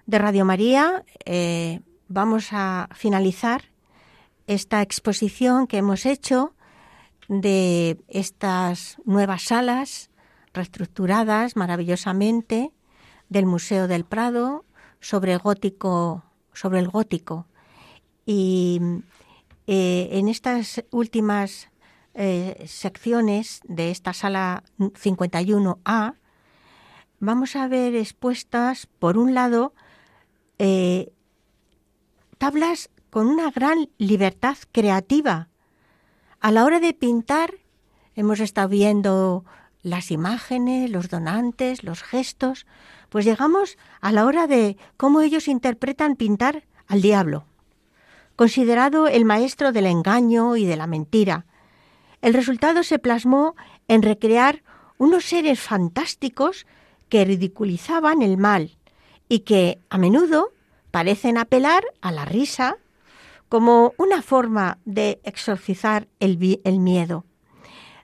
de 0.05 0.19
Radio 0.19 0.45
María, 0.45 1.03
eh, 1.25 1.79
vamos 2.07 2.49
a 2.51 2.87
finalizar 2.93 3.63
esta 4.45 4.83
exposición 4.83 5.65
que 5.65 5.77
hemos 5.77 6.05
hecho 6.05 6.53
de 7.29 7.97
estas 8.07 8.97
nuevas 9.05 9.41
salas 9.41 10.11
reestructuradas 10.53 11.55
maravillosamente 11.55 12.71
del 13.27 13.47
Museo 13.47 13.87
del 13.87 14.05
Prado 14.05 14.65
sobre 14.99 15.37
gótico, 15.37 16.25
sobre 16.53 16.77
el 16.77 16.89
gótico. 16.89 17.47
Y 18.23 18.79
eh, 19.65 20.09
en 20.11 20.27
estas 20.27 20.85
últimas 20.91 21.69
eh, 22.13 22.65
secciones 22.67 23.61
de 23.63 23.89
esta 23.89 24.13
sala 24.13 24.63
51A 24.77 26.17
vamos 27.19 27.55
a 27.55 27.67
ver 27.67 27.95
expuestas, 27.95 28.87
por 28.99 29.17
un 29.17 29.33
lado, 29.33 29.73
eh, 30.59 31.11
tablas 32.37 32.89
con 33.09 33.27
una 33.27 33.51
gran 33.51 33.89
libertad 33.97 34.57
creativa. 34.71 35.49
A 36.39 36.51
la 36.51 36.65
hora 36.65 36.79
de 36.79 36.93
pintar, 36.93 37.55
hemos 38.15 38.39
estado 38.39 38.69
viendo 38.69 39.45
las 39.81 40.11
imágenes, 40.11 40.89
los 40.89 41.09
donantes, 41.09 41.83
los 41.83 42.03
gestos, 42.03 42.65
pues 43.09 43.23
llegamos 43.23 43.77
a 44.01 44.11
la 44.11 44.25
hora 44.25 44.47
de 44.47 44.77
cómo 44.97 45.21
ellos 45.21 45.47
interpretan 45.47 46.15
pintar 46.15 46.63
al 46.87 47.01
diablo, 47.01 47.45
considerado 48.35 49.07
el 49.07 49.25
maestro 49.25 49.71
del 49.71 49.85
engaño 49.85 50.55
y 50.57 50.65
de 50.65 50.75
la 50.75 50.87
mentira. 50.87 51.45
El 52.21 52.33
resultado 52.33 52.83
se 52.83 52.99
plasmó 52.99 53.55
en 53.87 54.01
recrear 54.01 54.63
unos 54.97 55.25
seres 55.25 55.59
fantásticos 55.59 56.65
que 57.15 57.23
ridiculizaban 57.23 58.21
el 58.21 58.35
mal 58.35 58.75
y 59.29 59.39
que 59.47 59.79
a 59.89 59.97
menudo 59.97 60.51
parecen 60.91 61.37
apelar 61.37 61.81
a 62.01 62.11
la 62.11 62.25
risa 62.25 62.75
como 63.47 63.93
una 63.97 64.21
forma 64.21 64.79
de 64.83 65.21
exorcizar 65.23 66.09
el, 66.19 66.37
miedo. 66.79 67.23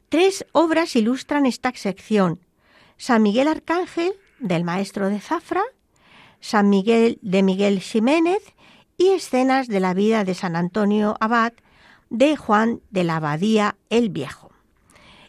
Tres 0.07 0.45
obras 0.53 0.95
ilustran 0.95 1.45
esta 1.45 1.74
sección. 1.76 2.39
San 2.95 3.22
Miguel 3.22 3.49
Arcángel, 3.49 4.14
del 4.39 4.64
maestro 4.64 5.09
de 5.09 5.20
Zafra, 5.20 5.64
San 6.39 6.70
Miguel 6.70 7.20
de 7.22 7.43
Miguel 7.43 7.82
Ximénez 7.82 8.41
y 8.97 9.09
escenas 9.09 9.68
de 9.68 9.82
la 9.82 9.93
vida 9.93 10.24
de 10.24 10.36
San 10.36 10.55
Antonio 10.55 11.18
Abad 11.20 11.51
de 12.09 12.38
Juan 12.38 12.80
de 12.91 13.03
la 13.03 13.18
Abadía 13.18 13.76
el 13.89 14.07
Viejo. 14.07 14.51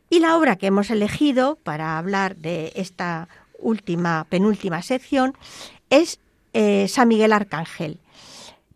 Y 0.09 0.21
la 0.21 0.37
obra 0.37 0.55
que 0.55 0.67
hemos 0.67 0.89
elegido 0.91 1.57
para 1.57 1.99
hablar 1.99 2.37
de 2.37 2.73
esta 2.77 3.29
última, 3.63 4.27
penúltima 4.29 4.83
sección, 4.83 5.37
es 5.91 6.21
eh, 6.53 6.87
San 6.89 7.09
Miguel 7.09 7.33
Arcángel. 7.33 8.01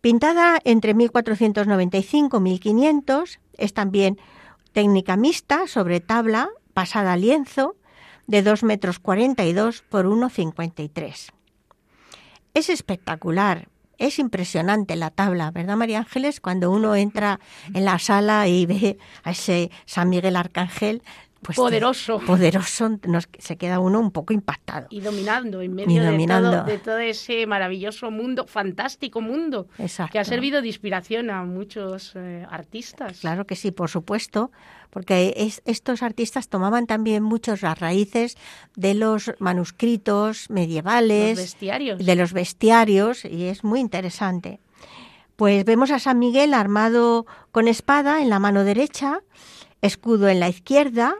Pintada 0.01 0.59
entre 0.63 0.93
1495 0.93 2.37
y 2.37 2.41
1500, 2.41 3.39
es 3.57 3.73
también 3.73 4.17
técnica 4.71 5.17
mixta 5.17 5.67
sobre 5.67 5.99
tabla 5.99 6.49
pasada 6.73 7.13
a 7.13 7.17
lienzo 7.17 7.75
de 8.27 8.43
2 8.43 8.63
metros 8.63 8.99
42 8.99 9.81
por 9.81 10.05
1,53. 10.05 11.31
Es 12.53 12.69
espectacular, 12.69 13.69
es 13.97 14.19
impresionante 14.19 14.95
la 14.95 15.09
tabla, 15.09 15.49
¿verdad, 15.51 15.77
María 15.77 15.99
Ángeles? 15.99 16.39
Cuando 16.39 16.69
uno 16.69 16.95
entra 16.95 17.39
en 17.73 17.85
la 17.85 17.97
sala 17.99 18.47
y 18.47 18.65
ve 18.65 18.97
a 19.23 19.31
ese 19.31 19.71
San 19.85 20.09
Miguel 20.09 20.35
Arcángel, 20.35 21.01
pues 21.41 21.55
poderoso. 21.55 22.19
Poderoso, 22.19 22.99
nos, 23.07 23.29
se 23.37 23.57
queda 23.57 23.79
uno 23.79 23.99
un 23.99 24.11
poco 24.11 24.33
impactado. 24.33 24.87
Y 24.89 25.01
dominando 25.01 25.61
en 25.61 25.73
medio 25.73 26.03
De, 26.63 26.77
todo, 26.77 26.97
ese 26.97 27.45
maravilloso 27.45 28.11
mundo, 28.11 28.47
fantástico 28.47 29.21
mundo, 29.21 29.67
que 30.11 30.19
ha 30.19 30.23
servido 30.23 30.61
de 30.61 30.67
inspiración 30.67 31.29
a 31.29 31.43
muchos 31.43 32.13
eh, 32.15 32.45
artistas. 32.49 33.19
Claro 33.19 33.45
que 33.45 33.55
sí, 33.55 33.71
por 33.71 33.89
supuesto, 33.89 34.51
porque 34.89 35.51
estos 35.65 36.03
artistas 36.03 36.49
tomaban 36.49 36.87
también 36.87 37.23
muchas 37.23 37.61
las 37.61 37.79
raíces 37.79 38.35
de 38.75 38.93
los 38.93 39.33
manuscritos 39.39 40.49
medievales, 40.49 41.37
bestiarios. 41.37 42.03
de 42.03 42.15
los 42.15 42.33
bestiarios, 42.33 43.25
y 43.25 43.45
es 43.45 43.63
muy 43.63 43.79
interesante. 43.79 44.59
Pues 45.35 45.65
vemos 45.65 45.91
a 45.91 45.99
San 45.99 46.17
Miguel 46.17 46.53
armado 46.55 47.27
con 47.51 47.67
espada 47.67 48.21
en 48.21 48.29
la 48.29 48.39
mano 48.39 48.63
derecha, 48.63 49.21
escudo 49.81 50.29
en 50.29 50.39
la 50.39 50.49
izquierda, 50.49 51.15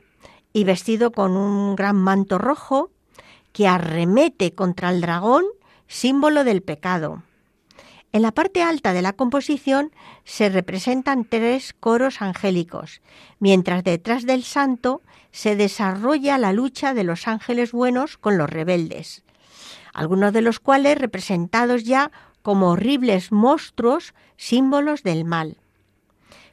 y 0.53 0.63
vestido 0.63 1.11
con 1.11 1.37
un 1.37 1.75
gran 1.75 1.95
manto 1.95 2.37
rojo 2.37 2.91
que 3.51 3.67
arremete 3.67 4.53
contra 4.53 4.89
el 4.89 5.01
dragón, 5.01 5.43
símbolo 5.87 6.43
del 6.43 6.61
pecado. 6.61 7.23
En 8.11 8.21
la 8.21 8.31
parte 8.31 8.63
alta 8.63 8.93
de 8.93 9.01
la 9.01 9.13
composición 9.13 9.91
se 10.23 10.49
representan 10.49 11.25
tres 11.25 11.75
coros 11.79 12.21
angélicos, 12.21 13.01
mientras 13.39 13.83
detrás 13.83 14.25
del 14.25 14.43
santo 14.43 15.01
se 15.31 15.55
desarrolla 15.55 16.37
la 16.37 16.53
lucha 16.53 16.93
de 16.93 17.03
los 17.03 17.27
ángeles 17.27 17.71
buenos 17.71 18.17
con 18.17 18.37
los 18.37 18.49
rebeldes, 18.49 19.23
algunos 19.93 20.33
de 20.33 20.41
los 20.41 20.59
cuales 20.59 20.97
representados 20.97 21.83
ya 21.83 22.11
como 22.41 22.69
horribles 22.69 23.31
monstruos, 23.31 24.13
símbolos 24.37 25.03
del 25.03 25.25
mal. 25.25 25.57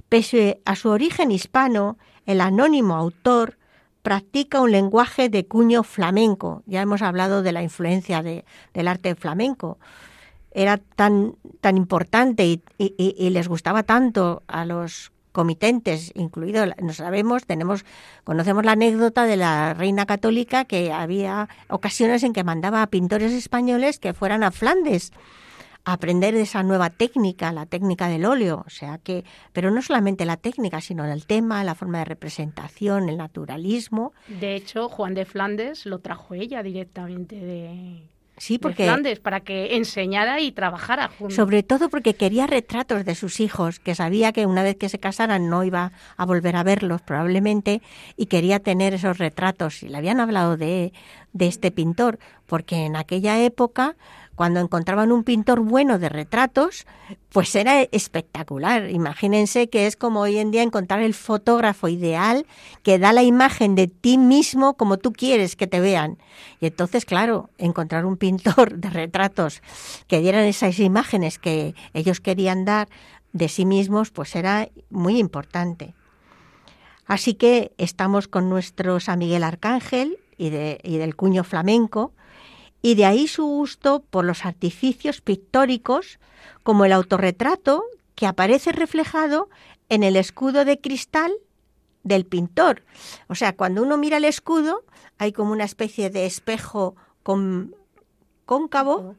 Pese 0.08 0.60
a 0.64 0.76
su 0.76 0.90
origen 0.90 1.30
hispano, 1.30 1.98
el 2.26 2.40
anónimo 2.40 2.96
autor 2.96 3.58
practica 4.04 4.60
un 4.60 4.70
lenguaje 4.70 5.30
de 5.30 5.46
cuño 5.46 5.82
flamenco. 5.82 6.62
Ya 6.66 6.82
hemos 6.82 7.00
hablado 7.00 7.42
de 7.42 7.52
la 7.52 7.62
influencia 7.62 8.22
del 8.22 8.86
arte 8.86 9.14
flamenco. 9.14 9.78
Era 10.50 10.76
tan, 10.76 11.36
tan 11.62 11.78
importante 11.78 12.44
y, 12.44 13.30
les 13.30 13.48
gustaba 13.48 13.82
tanto 13.82 14.42
a 14.46 14.66
los 14.66 15.10
comitentes, 15.32 16.12
incluido, 16.14 16.66
no 16.82 16.92
sabemos, 16.92 17.46
tenemos, 17.46 17.86
conocemos 18.24 18.64
la 18.66 18.72
anécdota 18.72 19.24
de 19.24 19.38
la 19.38 19.72
reina 19.72 20.04
católica 20.04 20.66
que 20.66 20.92
había 20.92 21.48
ocasiones 21.68 22.22
en 22.24 22.34
que 22.34 22.44
mandaba 22.44 22.82
a 22.82 22.88
pintores 22.88 23.32
españoles 23.32 23.98
que 23.98 24.12
fueran 24.12 24.44
a 24.44 24.50
Flandes 24.50 25.12
aprender 25.84 26.34
esa 26.34 26.62
nueva 26.62 26.90
técnica, 26.90 27.52
la 27.52 27.66
técnica 27.66 28.08
del 28.08 28.24
óleo, 28.24 28.64
o 28.66 28.70
sea 28.70 28.98
que, 28.98 29.24
pero 29.52 29.70
no 29.70 29.82
solamente 29.82 30.24
la 30.24 30.36
técnica, 30.36 30.80
sino 30.80 31.04
el 31.04 31.26
tema, 31.26 31.62
la 31.64 31.74
forma 31.74 31.98
de 31.98 32.06
representación, 32.06 33.08
el 33.08 33.18
naturalismo. 33.18 34.12
De 34.28 34.56
hecho, 34.56 34.88
Juan 34.88 35.14
de 35.14 35.24
Flandes 35.24 35.84
lo 35.86 35.98
trajo 35.98 36.34
ella 36.34 36.62
directamente 36.62 37.36
de, 37.36 38.02
Sí, 38.36 38.58
porque 38.58 38.84
Flandes 38.84 39.20
para 39.20 39.40
que 39.40 39.76
enseñara 39.76 40.40
y 40.40 40.50
trabajara 40.50 41.08
juntos. 41.08 41.36
Sobre 41.36 41.62
todo 41.62 41.88
porque 41.88 42.14
quería 42.14 42.48
retratos 42.48 43.04
de 43.04 43.14
sus 43.14 43.38
hijos, 43.38 43.78
que 43.78 43.94
sabía 43.94 44.32
que 44.32 44.46
una 44.46 44.64
vez 44.64 44.76
que 44.76 44.88
se 44.88 44.98
casaran 44.98 45.48
no 45.48 45.62
iba 45.62 45.92
a 46.16 46.26
volver 46.26 46.56
a 46.56 46.64
verlos 46.64 47.00
probablemente 47.00 47.80
y 48.16 48.26
quería 48.26 48.58
tener 48.58 48.92
esos 48.92 49.18
retratos. 49.18 49.84
Y 49.84 49.88
le 49.88 49.98
habían 49.98 50.18
hablado 50.18 50.56
de, 50.56 50.92
de 51.32 51.46
este 51.46 51.70
pintor, 51.70 52.18
porque 52.46 52.86
en 52.86 52.96
aquella 52.96 53.40
época 53.40 53.94
cuando 54.34 54.60
encontraban 54.60 55.12
un 55.12 55.24
pintor 55.24 55.60
bueno 55.60 55.98
de 55.98 56.08
retratos, 56.08 56.86
pues 57.30 57.54
era 57.54 57.82
espectacular. 57.82 58.90
Imagínense 58.90 59.68
que 59.68 59.86
es 59.86 59.96
como 59.96 60.20
hoy 60.20 60.38
en 60.38 60.50
día 60.50 60.62
encontrar 60.62 61.00
el 61.00 61.14
fotógrafo 61.14 61.88
ideal 61.88 62.46
que 62.82 62.98
da 62.98 63.12
la 63.12 63.22
imagen 63.22 63.74
de 63.74 63.86
ti 63.86 64.18
mismo 64.18 64.74
como 64.74 64.98
tú 64.98 65.12
quieres 65.12 65.56
que 65.56 65.66
te 65.66 65.80
vean. 65.80 66.18
Y 66.60 66.66
entonces, 66.66 67.04
claro, 67.04 67.50
encontrar 67.58 68.06
un 68.06 68.16
pintor 68.16 68.76
de 68.78 68.90
retratos 68.90 69.62
que 70.06 70.20
dieran 70.20 70.44
esas 70.44 70.78
imágenes 70.80 71.38
que 71.38 71.74
ellos 71.92 72.20
querían 72.20 72.64
dar 72.64 72.88
de 73.32 73.48
sí 73.48 73.66
mismos, 73.66 74.10
pues 74.10 74.34
era 74.36 74.68
muy 74.90 75.18
importante. 75.18 75.94
Así 77.06 77.34
que 77.34 77.72
estamos 77.76 78.28
con 78.28 78.48
nuestro 78.48 78.98
San 79.00 79.18
Miguel 79.18 79.44
Arcángel 79.44 80.18
y, 80.38 80.46
y 80.46 80.98
del 80.98 81.16
cuño 81.16 81.44
flamenco, 81.44 82.12
y 82.84 82.96
de 82.96 83.06
ahí 83.06 83.28
su 83.28 83.46
gusto 83.46 84.04
por 84.10 84.26
los 84.26 84.44
artificios 84.44 85.22
pictóricos 85.22 86.18
como 86.62 86.84
el 86.84 86.92
autorretrato 86.92 87.82
que 88.14 88.26
aparece 88.26 88.72
reflejado 88.72 89.48
en 89.88 90.02
el 90.02 90.16
escudo 90.16 90.66
de 90.66 90.78
cristal 90.78 91.32
del 92.02 92.26
pintor. 92.26 92.82
O 93.26 93.34
sea, 93.34 93.56
cuando 93.56 93.82
uno 93.82 93.96
mira 93.96 94.18
el 94.18 94.26
escudo 94.26 94.84
hay 95.16 95.32
como 95.32 95.52
una 95.52 95.64
especie 95.64 96.10
de 96.10 96.26
espejo 96.26 96.94
con, 97.22 97.74
cóncavo 98.44 99.16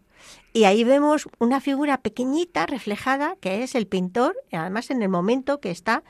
y 0.54 0.66
ahí 0.66 0.84
vemos 0.84 1.28
una 1.40 1.60
figura 1.60 1.98
pequeñita 2.02 2.68
reflejada 2.68 3.36
que 3.38 3.64
es 3.64 3.74
el 3.74 3.88
pintor, 3.88 4.36
además 4.52 4.92
en 4.92 5.02
el 5.02 5.10
momento 5.10 5.60
que 5.60 5.72
está 5.72 6.04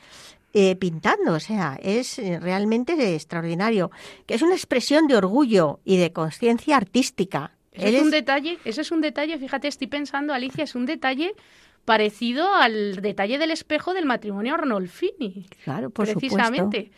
eh, 0.57 0.77
pintando, 0.77 1.33
o 1.33 1.39
sea, 1.41 1.77
es 1.83 2.17
eh, 2.17 2.39
realmente 2.39 2.93
extraordinario, 3.13 3.91
que 4.25 4.35
es 4.35 4.41
una 4.41 4.53
expresión 4.53 5.05
de 5.05 5.17
orgullo 5.17 5.81
y 5.83 5.97
de 5.97 6.13
conciencia 6.13 6.77
artística. 6.77 7.51
Ese 7.73 7.97
es, 7.97 8.03
un 8.03 8.09
detalle, 8.09 8.57
es 8.63 8.91
un 8.91 9.01
detalle, 9.01 9.37
fíjate, 9.37 9.67
estoy 9.67 9.87
pensando, 9.87 10.33
Alicia, 10.33 10.63
es 10.63 10.73
un 10.73 10.85
detalle 10.85 11.35
parecido 11.83 12.53
al 12.53 13.01
detalle 13.01 13.37
del 13.37 13.51
espejo 13.51 13.93
del 13.93 14.05
matrimonio 14.05 14.53
Arnolfini. 14.53 15.45
Claro, 15.65 15.89
por 15.89 16.05
precisamente. 16.05 16.89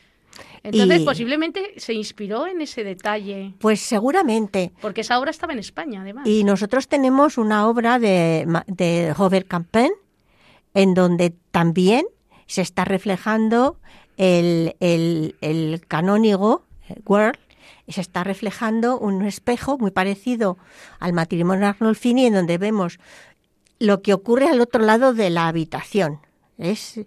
Entonces, 0.61 1.01
posiblemente 1.01 1.73
se 1.77 1.95
inspiró 1.95 2.45
en 2.45 2.61
ese 2.61 2.83
detalle. 2.83 3.55
Pues 3.57 3.79
seguramente. 3.79 4.71
Porque 4.81 5.01
esa 5.01 5.17
obra 5.17 5.31
estaba 5.31 5.53
en 5.53 5.59
España, 5.59 6.01
además. 6.01 6.27
Y 6.27 6.43
nosotros 6.43 6.87
tenemos 6.87 7.39
una 7.39 7.67
obra 7.67 7.97
de, 7.97 8.45
de 8.67 9.15
Robert 9.15 9.47
Campin, 9.47 9.89
en 10.75 10.93
donde 10.93 11.33
también 11.49 12.05
se 12.47 12.61
está 12.61 12.85
reflejando 12.85 13.79
el, 14.17 14.75
el, 14.79 15.81
canónigo 15.87 16.63
eh, 16.89 16.95
World 17.05 17.37
se 17.87 18.01
está 18.01 18.23
reflejando 18.23 18.99
un 18.99 19.25
espejo 19.25 19.77
muy 19.77 19.91
parecido 19.91 20.57
al 20.99 21.13
matrimonio 21.13 21.67
Arnolfini 21.67 22.25
en 22.25 22.33
donde 22.33 22.57
vemos 22.57 22.99
lo 23.79 24.01
que 24.01 24.13
ocurre 24.13 24.49
al 24.49 24.61
otro 24.61 24.83
lado 24.83 25.13
de 25.13 25.29
la 25.29 25.47
habitación. 25.47 26.19
Es, 26.57 26.99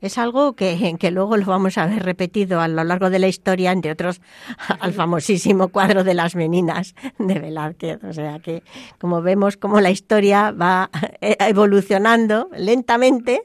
es 0.00 0.18
algo 0.18 0.54
que, 0.54 0.96
que, 0.98 1.10
luego 1.10 1.36
lo 1.36 1.46
vamos 1.46 1.78
a 1.78 1.86
ver 1.86 2.02
repetido 2.02 2.60
a 2.60 2.68
lo 2.68 2.82
largo 2.82 3.10
de 3.10 3.18
la 3.18 3.28
historia, 3.28 3.72
entre 3.72 3.92
otros 3.92 4.20
al 4.80 4.92
famosísimo 4.92 5.68
cuadro 5.68 6.02
de 6.02 6.14
las 6.14 6.34
meninas 6.34 6.94
de 7.18 7.38
Velázquez. 7.38 8.02
O 8.02 8.12
sea 8.12 8.38
que, 8.38 8.62
como 8.98 9.22
vemos, 9.22 9.56
como 9.56 9.80
la 9.80 9.90
historia 9.90 10.50
va 10.50 10.90
evolucionando 11.20 12.48
lentamente 12.56 13.42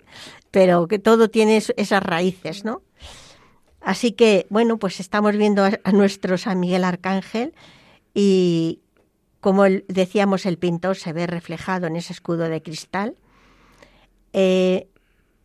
pero 0.52 0.88
que 0.88 1.00
todo 1.00 1.30
tiene 1.30 1.58
esas 1.58 2.04
raíces, 2.04 2.66
¿no? 2.66 2.82
Así 3.82 4.12
que, 4.12 4.46
bueno, 4.50 4.78
pues 4.78 5.00
estamos 5.00 5.36
viendo 5.36 5.64
a, 5.64 5.92
nuestro 5.92 6.38
San 6.38 6.60
Miguel 6.60 6.84
Arcángel 6.84 7.54
y, 8.14 8.80
como 9.40 9.64
decíamos, 9.88 10.46
el 10.46 10.58
pintor 10.58 10.98
se 10.98 11.14
ve 11.14 11.28
reflejado 11.28 11.88
en 11.88 11.96
ese 11.96 12.14
escudo 12.14 12.50
de 12.50 12.62
cristal. 12.62 13.16
Eh, 14.34 14.88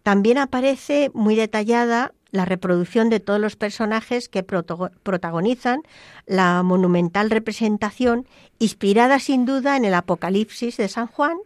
también 0.03 0.39
aparece 0.39 1.11
muy 1.15 1.37
detallada 1.37 2.13
la 2.31 2.45
reproducción 2.45 3.11
de 3.11 3.21
todos 3.21 3.41
los 3.41 3.55
personajes 3.55 4.29
que 4.29 4.43
protagonizan 4.43 5.83
la 6.27 6.63
monumental 6.65 7.31
representación, 7.31 8.27
inspirada 8.59 9.21
sin 9.21 9.47
duda 9.47 9.77
en 9.77 9.85
el 9.85 9.95
Apocalipsis 9.95 10.77
de 10.77 10.89
San 10.89 11.07
Juan 11.07 11.39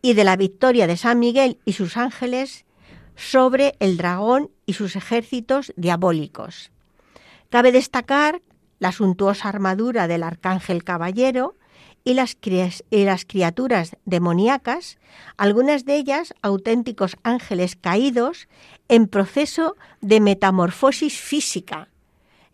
y 0.00 0.14
de 0.14 0.24
la 0.24 0.36
victoria 0.36 0.86
de 0.86 0.96
San 0.96 1.18
Miguel 1.18 1.58
y 1.66 1.74
sus 1.74 1.96
ángeles 1.96 2.65
sobre 3.16 3.74
el 3.80 3.96
dragón 3.96 4.50
y 4.66 4.74
sus 4.74 4.94
ejércitos 4.94 5.72
diabólicos. 5.76 6.70
Cabe 7.50 7.72
destacar 7.72 8.42
la 8.78 8.92
suntuosa 8.92 9.48
armadura 9.48 10.06
del 10.06 10.22
arcángel 10.22 10.84
caballero 10.84 11.56
y 12.04 12.14
las, 12.14 12.36
criaturas 13.26 13.96
demoníacas, 14.04 14.98
algunas 15.36 15.84
de 15.84 15.96
ellas 15.96 16.34
auténticos 16.40 17.16
ángeles 17.24 17.74
caídos 17.74 18.48
en 18.88 19.08
proceso 19.08 19.76
de 20.00 20.20
metamorfosis 20.20 21.18
física. 21.18 21.88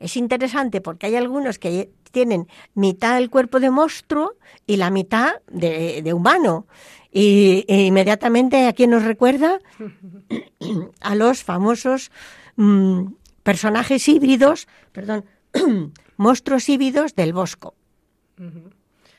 Es 0.01 0.17
interesante 0.17 0.81
porque 0.81 1.07
hay 1.07 1.17
algunos 1.17 1.59
que 1.59 1.91
tienen 2.13 2.49
mitad 2.75 3.19
el 3.19 3.29
cuerpo 3.29 3.61
de 3.61 3.71
monstruo 3.71 4.37
y 4.67 4.77
la 4.77 4.91
mitad 4.91 5.35
de 5.49 6.13
humano 6.15 6.67
Y, 7.13 7.65
e 7.69 7.83
inmediatamente 7.83 8.67
a 8.67 8.73
quién 8.73 8.91
nos 8.91 9.05
recuerda 9.05 9.61
a 11.01 11.15
los 11.15 11.45
famosos 11.45 12.11
mm, 12.57 13.13
personajes 13.43 14.09
híbridos, 14.09 14.67
perdón, 14.93 15.27
monstruos 16.17 16.69
híbridos 16.69 17.15
del 17.15 17.33
Bosco. 17.33 17.75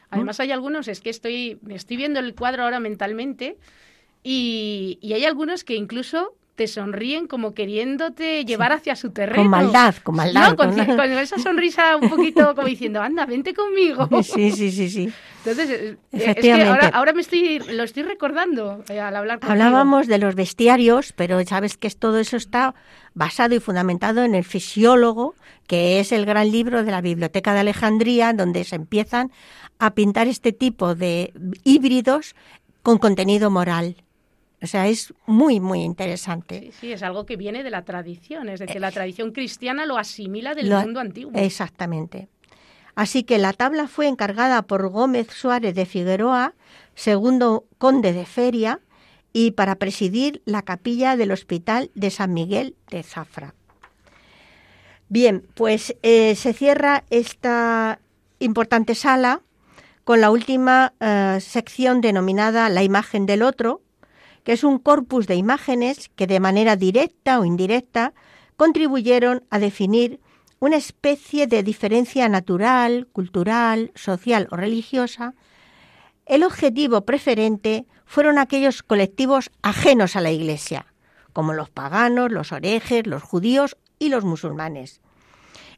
Además 0.09 0.39
hay 0.39 0.51
algunos, 0.51 0.87
es 0.87 1.01
que 1.01 1.09
estoy, 1.09 1.59
estoy 1.69 1.97
viendo 1.97 2.19
el 2.19 2.35
cuadro 2.35 2.63
ahora 2.63 2.79
mentalmente 2.79 3.57
y, 4.23 4.97
y 5.01 5.13
hay 5.13 5.25
algunos 5.25 5.63
que 5.63 5.75
incluso 5.75 6.35
te 6.55 6.67
sonríen 6.67 7.27
como 7.27 7.53
queriéndote 7.53 8.45
llevar 8.45 8.73
hacia 8.73 8.95
su 8.95 9.09
terreno. 9.09 9.41
Con 9.41 9.49
maldad, 9.49 9.95
con 10.03 10.15
maldad. 10.15 10.51
No, 10.51 10.55
con, 10.55 10.79
esa 10.79 11.39
sonrisa 11.39 11.97
un 11.97 12.09
poquito 12.09 12.53
como 12.55 12.67
diciendo, 12.67 13.01
anda, 13.01 13.25
vente 13.25 13.53
conmigo. 13.53 14.07
Sí, 14.23 14.51
sí, 14.51 14.71
sí, 14.71 14.89
sí. 14.89 15.13
Entonces, 15.45 15.69
eh, 15.69 15.97
es 16.11 16.35
que 16.35 16.53
ahora, 16.53 16.87
ahora, 16.89 17.13
me 17.13 17.21
estoy, 17.21 17.59
lo 17.59 17.83
estoy 17.83 18.03
recordando 18.03 18.83
eh, 18.89 18.99
al 18.99 19.15
hablar 19.15 19.39
contigo. 19.39 19.51
Hablábamos 19.51 20.07
de 20.07 20.17
los 20.17 20.35
bestiarios, 20.35 21.13
pero 21.13 21.43
sabes 21.45 21.77
que 21.77 21.89
todo 21.89 22.19
eso 22.19 22.37
está 22.37 22.73
basado 23.13 23.53
y 23.53 23.59
fundamentado 23.59 24.23
en 24.23 24.33
el 24.33 24.43
fisiólogo, 24.43 25.35
que 25.67 25.99
es 25.99 26.11
el 26.11 26.25
gran 26.25 26.51
libro 26.51 26.83
de 26.83 26.91
la 26.91 27.01
Biblioteca 27.01 27.53
de 27.53 27.59
Alejandría, 27.59 28.33
donde 28.33 28.63
se 28.63 28.75
empiezan 28.75 29.31
a 29.79 29.93
pintar 29.93 30.27
este 30.27 30.53
tipo 30.53 30.95
de 30.95 31.33
híbridos 31.63 32.35
con 32.81 32.97
contenido 32.97 33.49
moral. 33.49 34.02
O 34.63 34.67
sea, 34.67 34.87
es 34.87 35.13
muy, 35.25 35.59
muy 35.59 35.81
interesante. 35.81 36.61
Sí, 36.61 36.71
sí, 36.79 36.91
es 36.93 37.03
algo 37.03 37.25
que 37.25 37.35
viene 37.35 37.63
de 37.63 37.69
la 37.69 37.83
tradición, 37.83 38.47
es 38.47 38.61
decir, 38.61 38.79
la 38.79 38.89
eh, 38.89 38.93
tradición 38.93 39.33
cristiana 39.33 39.85
lo 39.85 39.97
asimila 39.97 40.55
del 40.55 40.69
mundo 40.69 41.01
antiguo. 41.01 41.33
Exactamente. 41.35 42.29
Así 42.95 43.23
que 43.23 43.37
la 43.39 43.51
tabla 43.51 43.87
fue 43.89 44.07
encargada 44.07 44.61
por 44.61 44.87
Gómez 44.87 45.27
Suárez 45.31 45.75
de 45.75 45.85
Figueroa, 45.85 46.53
segundo 46.95 47.65
conde 47.77 48.13
de 48.13 48.25
Feria, 48.25 48.79
y 49.33 49.51
para 49.51 49.75
presidir 49.75 50.41
la 50.45 50.61
capilla 50.61 51.17
del 51.17 51.31
Hospital 51.31 51.91
de 51.95 52.09
San 52.09 52.33
Miguel 52.33 52.75
de 52.89 53.03
Zafra. 53.03 53.55
Bien, 55.09 55.45
pues 55.55 55.95
eh, 56.03 56.35
se 56.35 56.53
cierra 56.53 57.03
esta 57.09 57.99
importante 58.39 58.95
sala 58.95 59.41
con 60.05 60.21
la 60.21 60.31
última 60.31 60.93
eh, 61.01 61.39
sección 61.41 61.99
denominada 61.99 62.69
La 62.69 62.83
imagen 62.83 63.25
del 63.25 63.41
otro, 63.41 63.81
que 64.43 64.53
es 64.53 64.63
un 64.63 64.79
corpus 64.79 65.27
de 65.27 65.35
imágenes 65.35 66.09
que 66.15 66.27
de 66.27 66.39
manera 66.39 66.75
directa 66.75 67.39
o 67.39 67.45
indirecta 67.45 68.13
contribuyeron 68.55 69.43
a 69.49 69.59
definir 69.59 70.19
una 70.59 70.77
especie 70.77 71.47
de 71.47 71.63
diferencia 71.63 72.29
natural, 72.29 73.07
cultural, 73.11 73.91
social 73.95 74.47
o 74.51 74.55
religiosa. 74.55 75.33
El 76.25 76.43
objetivo 76.43 77.01
preferente 77.01 77.85
fueron 78.05 78.37
aquellos 78.37 78.83
colectivos 78.83 79.51
ajenos 79.61 80.15
a 80.15 80.21
la 80.21 80.31
Iglesia, 80.31 80.85
como 81.33 81.53
los 81.53 81.69
paganos, 81.69 82.31
los 82.31 82.51
orejes, 82.51 83.07
los 83.07 83.23
judíos 83.23 83.75
y 83.99 84.09
los 84.09 84.23
musulmanes. 84.23 85.01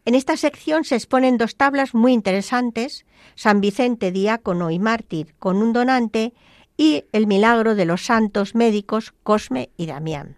En 0.05 0.13
esta 0.13 0.37
sección 0.37 0.83
se 0.83 0.95
exponen 0.95 1.37
dos 1.37 1.55
tablas 1.55 1.95
muy 1.95 2.13
interesantes, 2.13 3.05
San 3.33 3.59
Vicente 3.61 4.11
diácono 4.11 4.69
y 4.69 4.77
mártir 4.77 5.33
con 5.39 5.57
un 5.57 5.73
donante 5.73 6.33
y 6.77 7.05
el 7.11 7.27
milagro 7.27 7.75
de 7.75 7.85
los 7.85 8.05
santos 8.05 8.55
médicos 8.55 9.13
Cosme 9.23 9.69
y 9.77 9.85
Damián. 9.85 10.37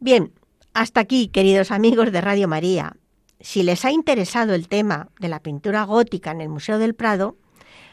Bien, 0.00 0.32
hasta 0.72 1.00
aquí, 1.00 1.28
queridos 1.28 1.70
amigos 1.70 2.12
de 2.12 2.20
Radio 2.20 2.48
María. 2.48 2.96
Si 3.40 3.62
les 3.62 3.84
ha 3.84 3.90
interesado 3.90 4.54
el 4.54 4.68
tema 4.68 5.08
de 5.20 5.28
la 5.28 5.40
pintura 5.40 5.84
gótica 5.84 6.30
en 6.30 6.40
el 6.40 6.48
Museo 6.48 6.78
del 6.78 6.94
Prado, 6.94 7.36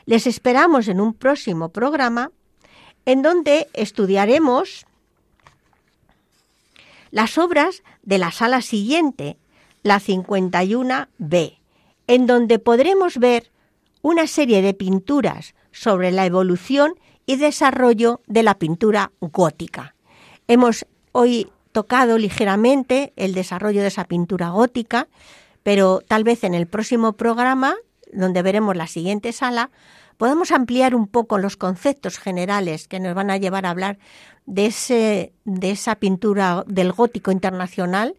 les 0.06 0.26
esperamos 0.26 0.88
en 0.88 1.00
un 1.00 1.14
próximo 1.14 1.70
programa 1.70 2.32
en 3.06 3.22
donde 3.22 3.68
estudiaremos 3.74 4.86
las 7.12 7.38
obras 7.38 7.84
de 8.04 8.18
la 8.18 8.32
sala 8.32 8.62
siguiente, 8.62 9.38
la 9.84 10.00
51B, 10.00 11.58
en 12.08 12.28
donde 12.28 12.60
podremos 12.60 13.18
ver 13.18 13.52
una 14.02 14.28
serie 14.28 14.62
de 14.62 14.74
pinturas 14.74 15.54
sobre 15.72 16.12
la 16.12 16.26
evolución 16.26 16.94
y 17.26 17.38
desarrollo 17.38 18.22
de 18.28 18.44
la 18.44 18.56
pintura 18.56 19.12
gótica. 19.20 19.96
Hemos 20.48 20.86
hoy 21.12 21.52
tocado 21.72 22.18
ligeramente 22.18 23.14
el 23.16 23.34
desarrollo 23.34 23.82
de 23.82 23.88
esa 23.88 24.06
pintura 24.06 24.50
gótica, 24.50 25.08
pero 25.64 26.02
tal 26.06 26.24
vez 26.24 26.44
en 26.44 26.54
el 26.54 26.68
próximo 26.68 27.14
programa, 27.14 27.76
donde 28.12 28.42
veremos 28.42 28.76
la 28.76 28.88
siguiente 28.88 29.32
sala, 29.32 29.70
podamos 30.18 30.52
ampliar 30.52 30.94
un 30.94 31.08
poco 31.08 31.38
los 31.38 31.58
conceptos 31.58 32.20
generales 32.20 32.88
que 32.88 33.00
nos 33.00 33.16
van 33.16 33.32
a 33.32 33.38
llevar 33.38 33.66
a 33.66 33.72
hablar 33.72 33.98
de, 34.46 34.68
ese, 34.68 35.34
de 35.46 35.72
esa 35.72 35.96
pintura 35.96 36.64
del 36.68 36.92
gótico 36.92 37.32
internacional 37.32 38.16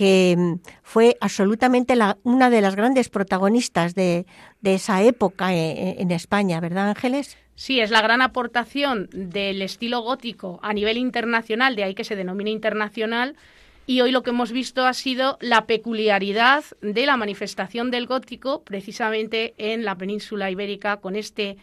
que 0.00 0.34
mm, 0.34 0.54
fue 0.82 1.18
absolutamente 1.20 1.92
una 2.22 2.48
de 2.48 2.62
las 2.62 2.74
grandes 2.74 3.10
protagonistas 3.10 3.94
de, 3.94 4.24
esa 4.64 5.02
época 5.02 5.54
eh, 5.54 5.96
en, 5.98 6.10
España, 6.10 6.58
¿verdad 6.58 6.88
Ángeles? 6.88 7.36
Sí, 7.54 7.80
es 7.80 7.90
la 7.90 8.00
gran 8.00 8.22
aportación 8.22 9.10
del 9.12 9.60
estilo 9.60 10.00
gótico 10.00 10.58
a 10.62 10.72
nivel 10.72 10.96
internacional, 10.96 11.76
de 11.76 11.84
ahí 11.84 11.94
que 11.94 12.04
se 12.04 12.16
denomine 12.16 12.50
internacional, 12.50 13.36
y 13.84 14.00
hoy 14.00 14.10
lo 14.10 14.22
que 14.22 14.30
hemos 14.30 14.52
visto 14.52 14.86
ha 14.86 14.94
sido 14.94 15.36
la 15.42 15.66
peculiaridad 15.66 16.64
de 16.80 17.04
la 17.04 17.18
manifestación 17.18 17.90
del 17.90 18.06
gótico 18.06 18.62
precisamente 18.62 19.52
en 19.58 19.84
la 19.84 19.98
península 19.98 20.50
ibérica 20.50 20.96
con 20.96 21.14
este 21.14 21.58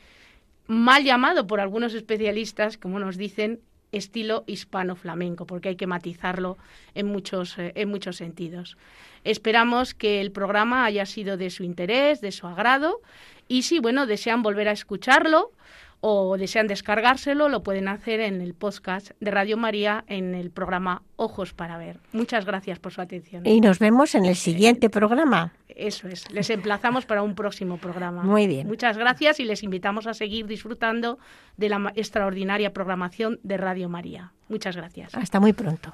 mal 0.67 1.03
llamado 1.03 1.47
por 1.47 1.59
algunos 1.59 1.95
especialistas, 1.95 2.77
como 2.77 2.99
nos 2.99 3.17
dicen, 3.17 3.61
estilo 3.91 4.43
hispano-flamenco, 4.47 5.45
porque 5.45 5.69
hay 5.69 5.75
que 5.75 5.87
matizarlo 5.87 6.57
en 6.95 7.07
muchos, 7.07 7.57
eh, 7.57 7.71
en 7.75 7.89
muchos 7.89 8.17
sentidos. 8.17 8.77
Esperamos 9.23 9.93
que 9.93 10.21
el 10.21 10.31
programa 10.31 10.85
haya 10.85 11.05
sido 11.05 11.37
de 11.37 11.49
su 11.49 11.63
interés, 11.63 12.21
de 12.21 12.31
su 12.31 12.47
agrado, 12.47 13.01
y 13.47 13.63
si, 13.63 13.79
bueno, 13.79 14.05
desean 14.05 14.43
volver 14.43 14.67
a 14.67 14.73
escucharlo, 14.73 15.51
o 15.99 16.37
desean 16.37 16.67
descargárselo, 16.67 17.49
lo 17.49 17.63
pueden 17.63 17.87
hacer 17.87 18.19
en 18.19 18.41
el 18.41 18.53
podcast 18.53 19.11
de 19.19 19.31
Radio 19.31 19.57
María 19.57 20.03
en 20.07 20.35
el 20.35 20.51
programa 20.51 21.01
Ojos 21.15 21.53
para 21.53 21.77
Ver. 21.77 21.99
Muchas 22.13 22.45
gracias 22.45 22.79
por 22.79 22.93
su 22.93 23.01
atención. 23.01 23.45
Y 23.45 23.61
nos 23.61 23.79
vemos 23.79 24.15
en 24.15 24.25
el 24.25 24.35
siguiente 24.35 24.89
programa. 24.89 25.53
Eso 25.67 26.07
es, 26.07 26.31
les 26.31 26.49
emplazamos 26.49 27.05
para 27.05 27.23
un 27.23 27.35
próximo 27.35 27.77
programa. 27.77 28.23
Muy 28.23 28.47
bien. 28.47 28.67
Muchas 28.67 28.97
gracias 28.97 29.39
y 29.39 29.45
les 29.45 29.63
invitamos 29.63 30.07
a 30.07 30.13
seguir 30.13 30.47
disfrutando 30.47 31.19
de 31.55 31.69
la 31.69 31.93
extraordinaria 31.95 32.73
programación 32.73 33.39
de 33.43 33.57
Radio 33.57 33.89
María. 33.89 34.33
Muchas 34.49 34.75
gracias. 34.75 35.13
Hasta 35.15 35.39
muy 35.39 35.53
pronto. 35.53 35.93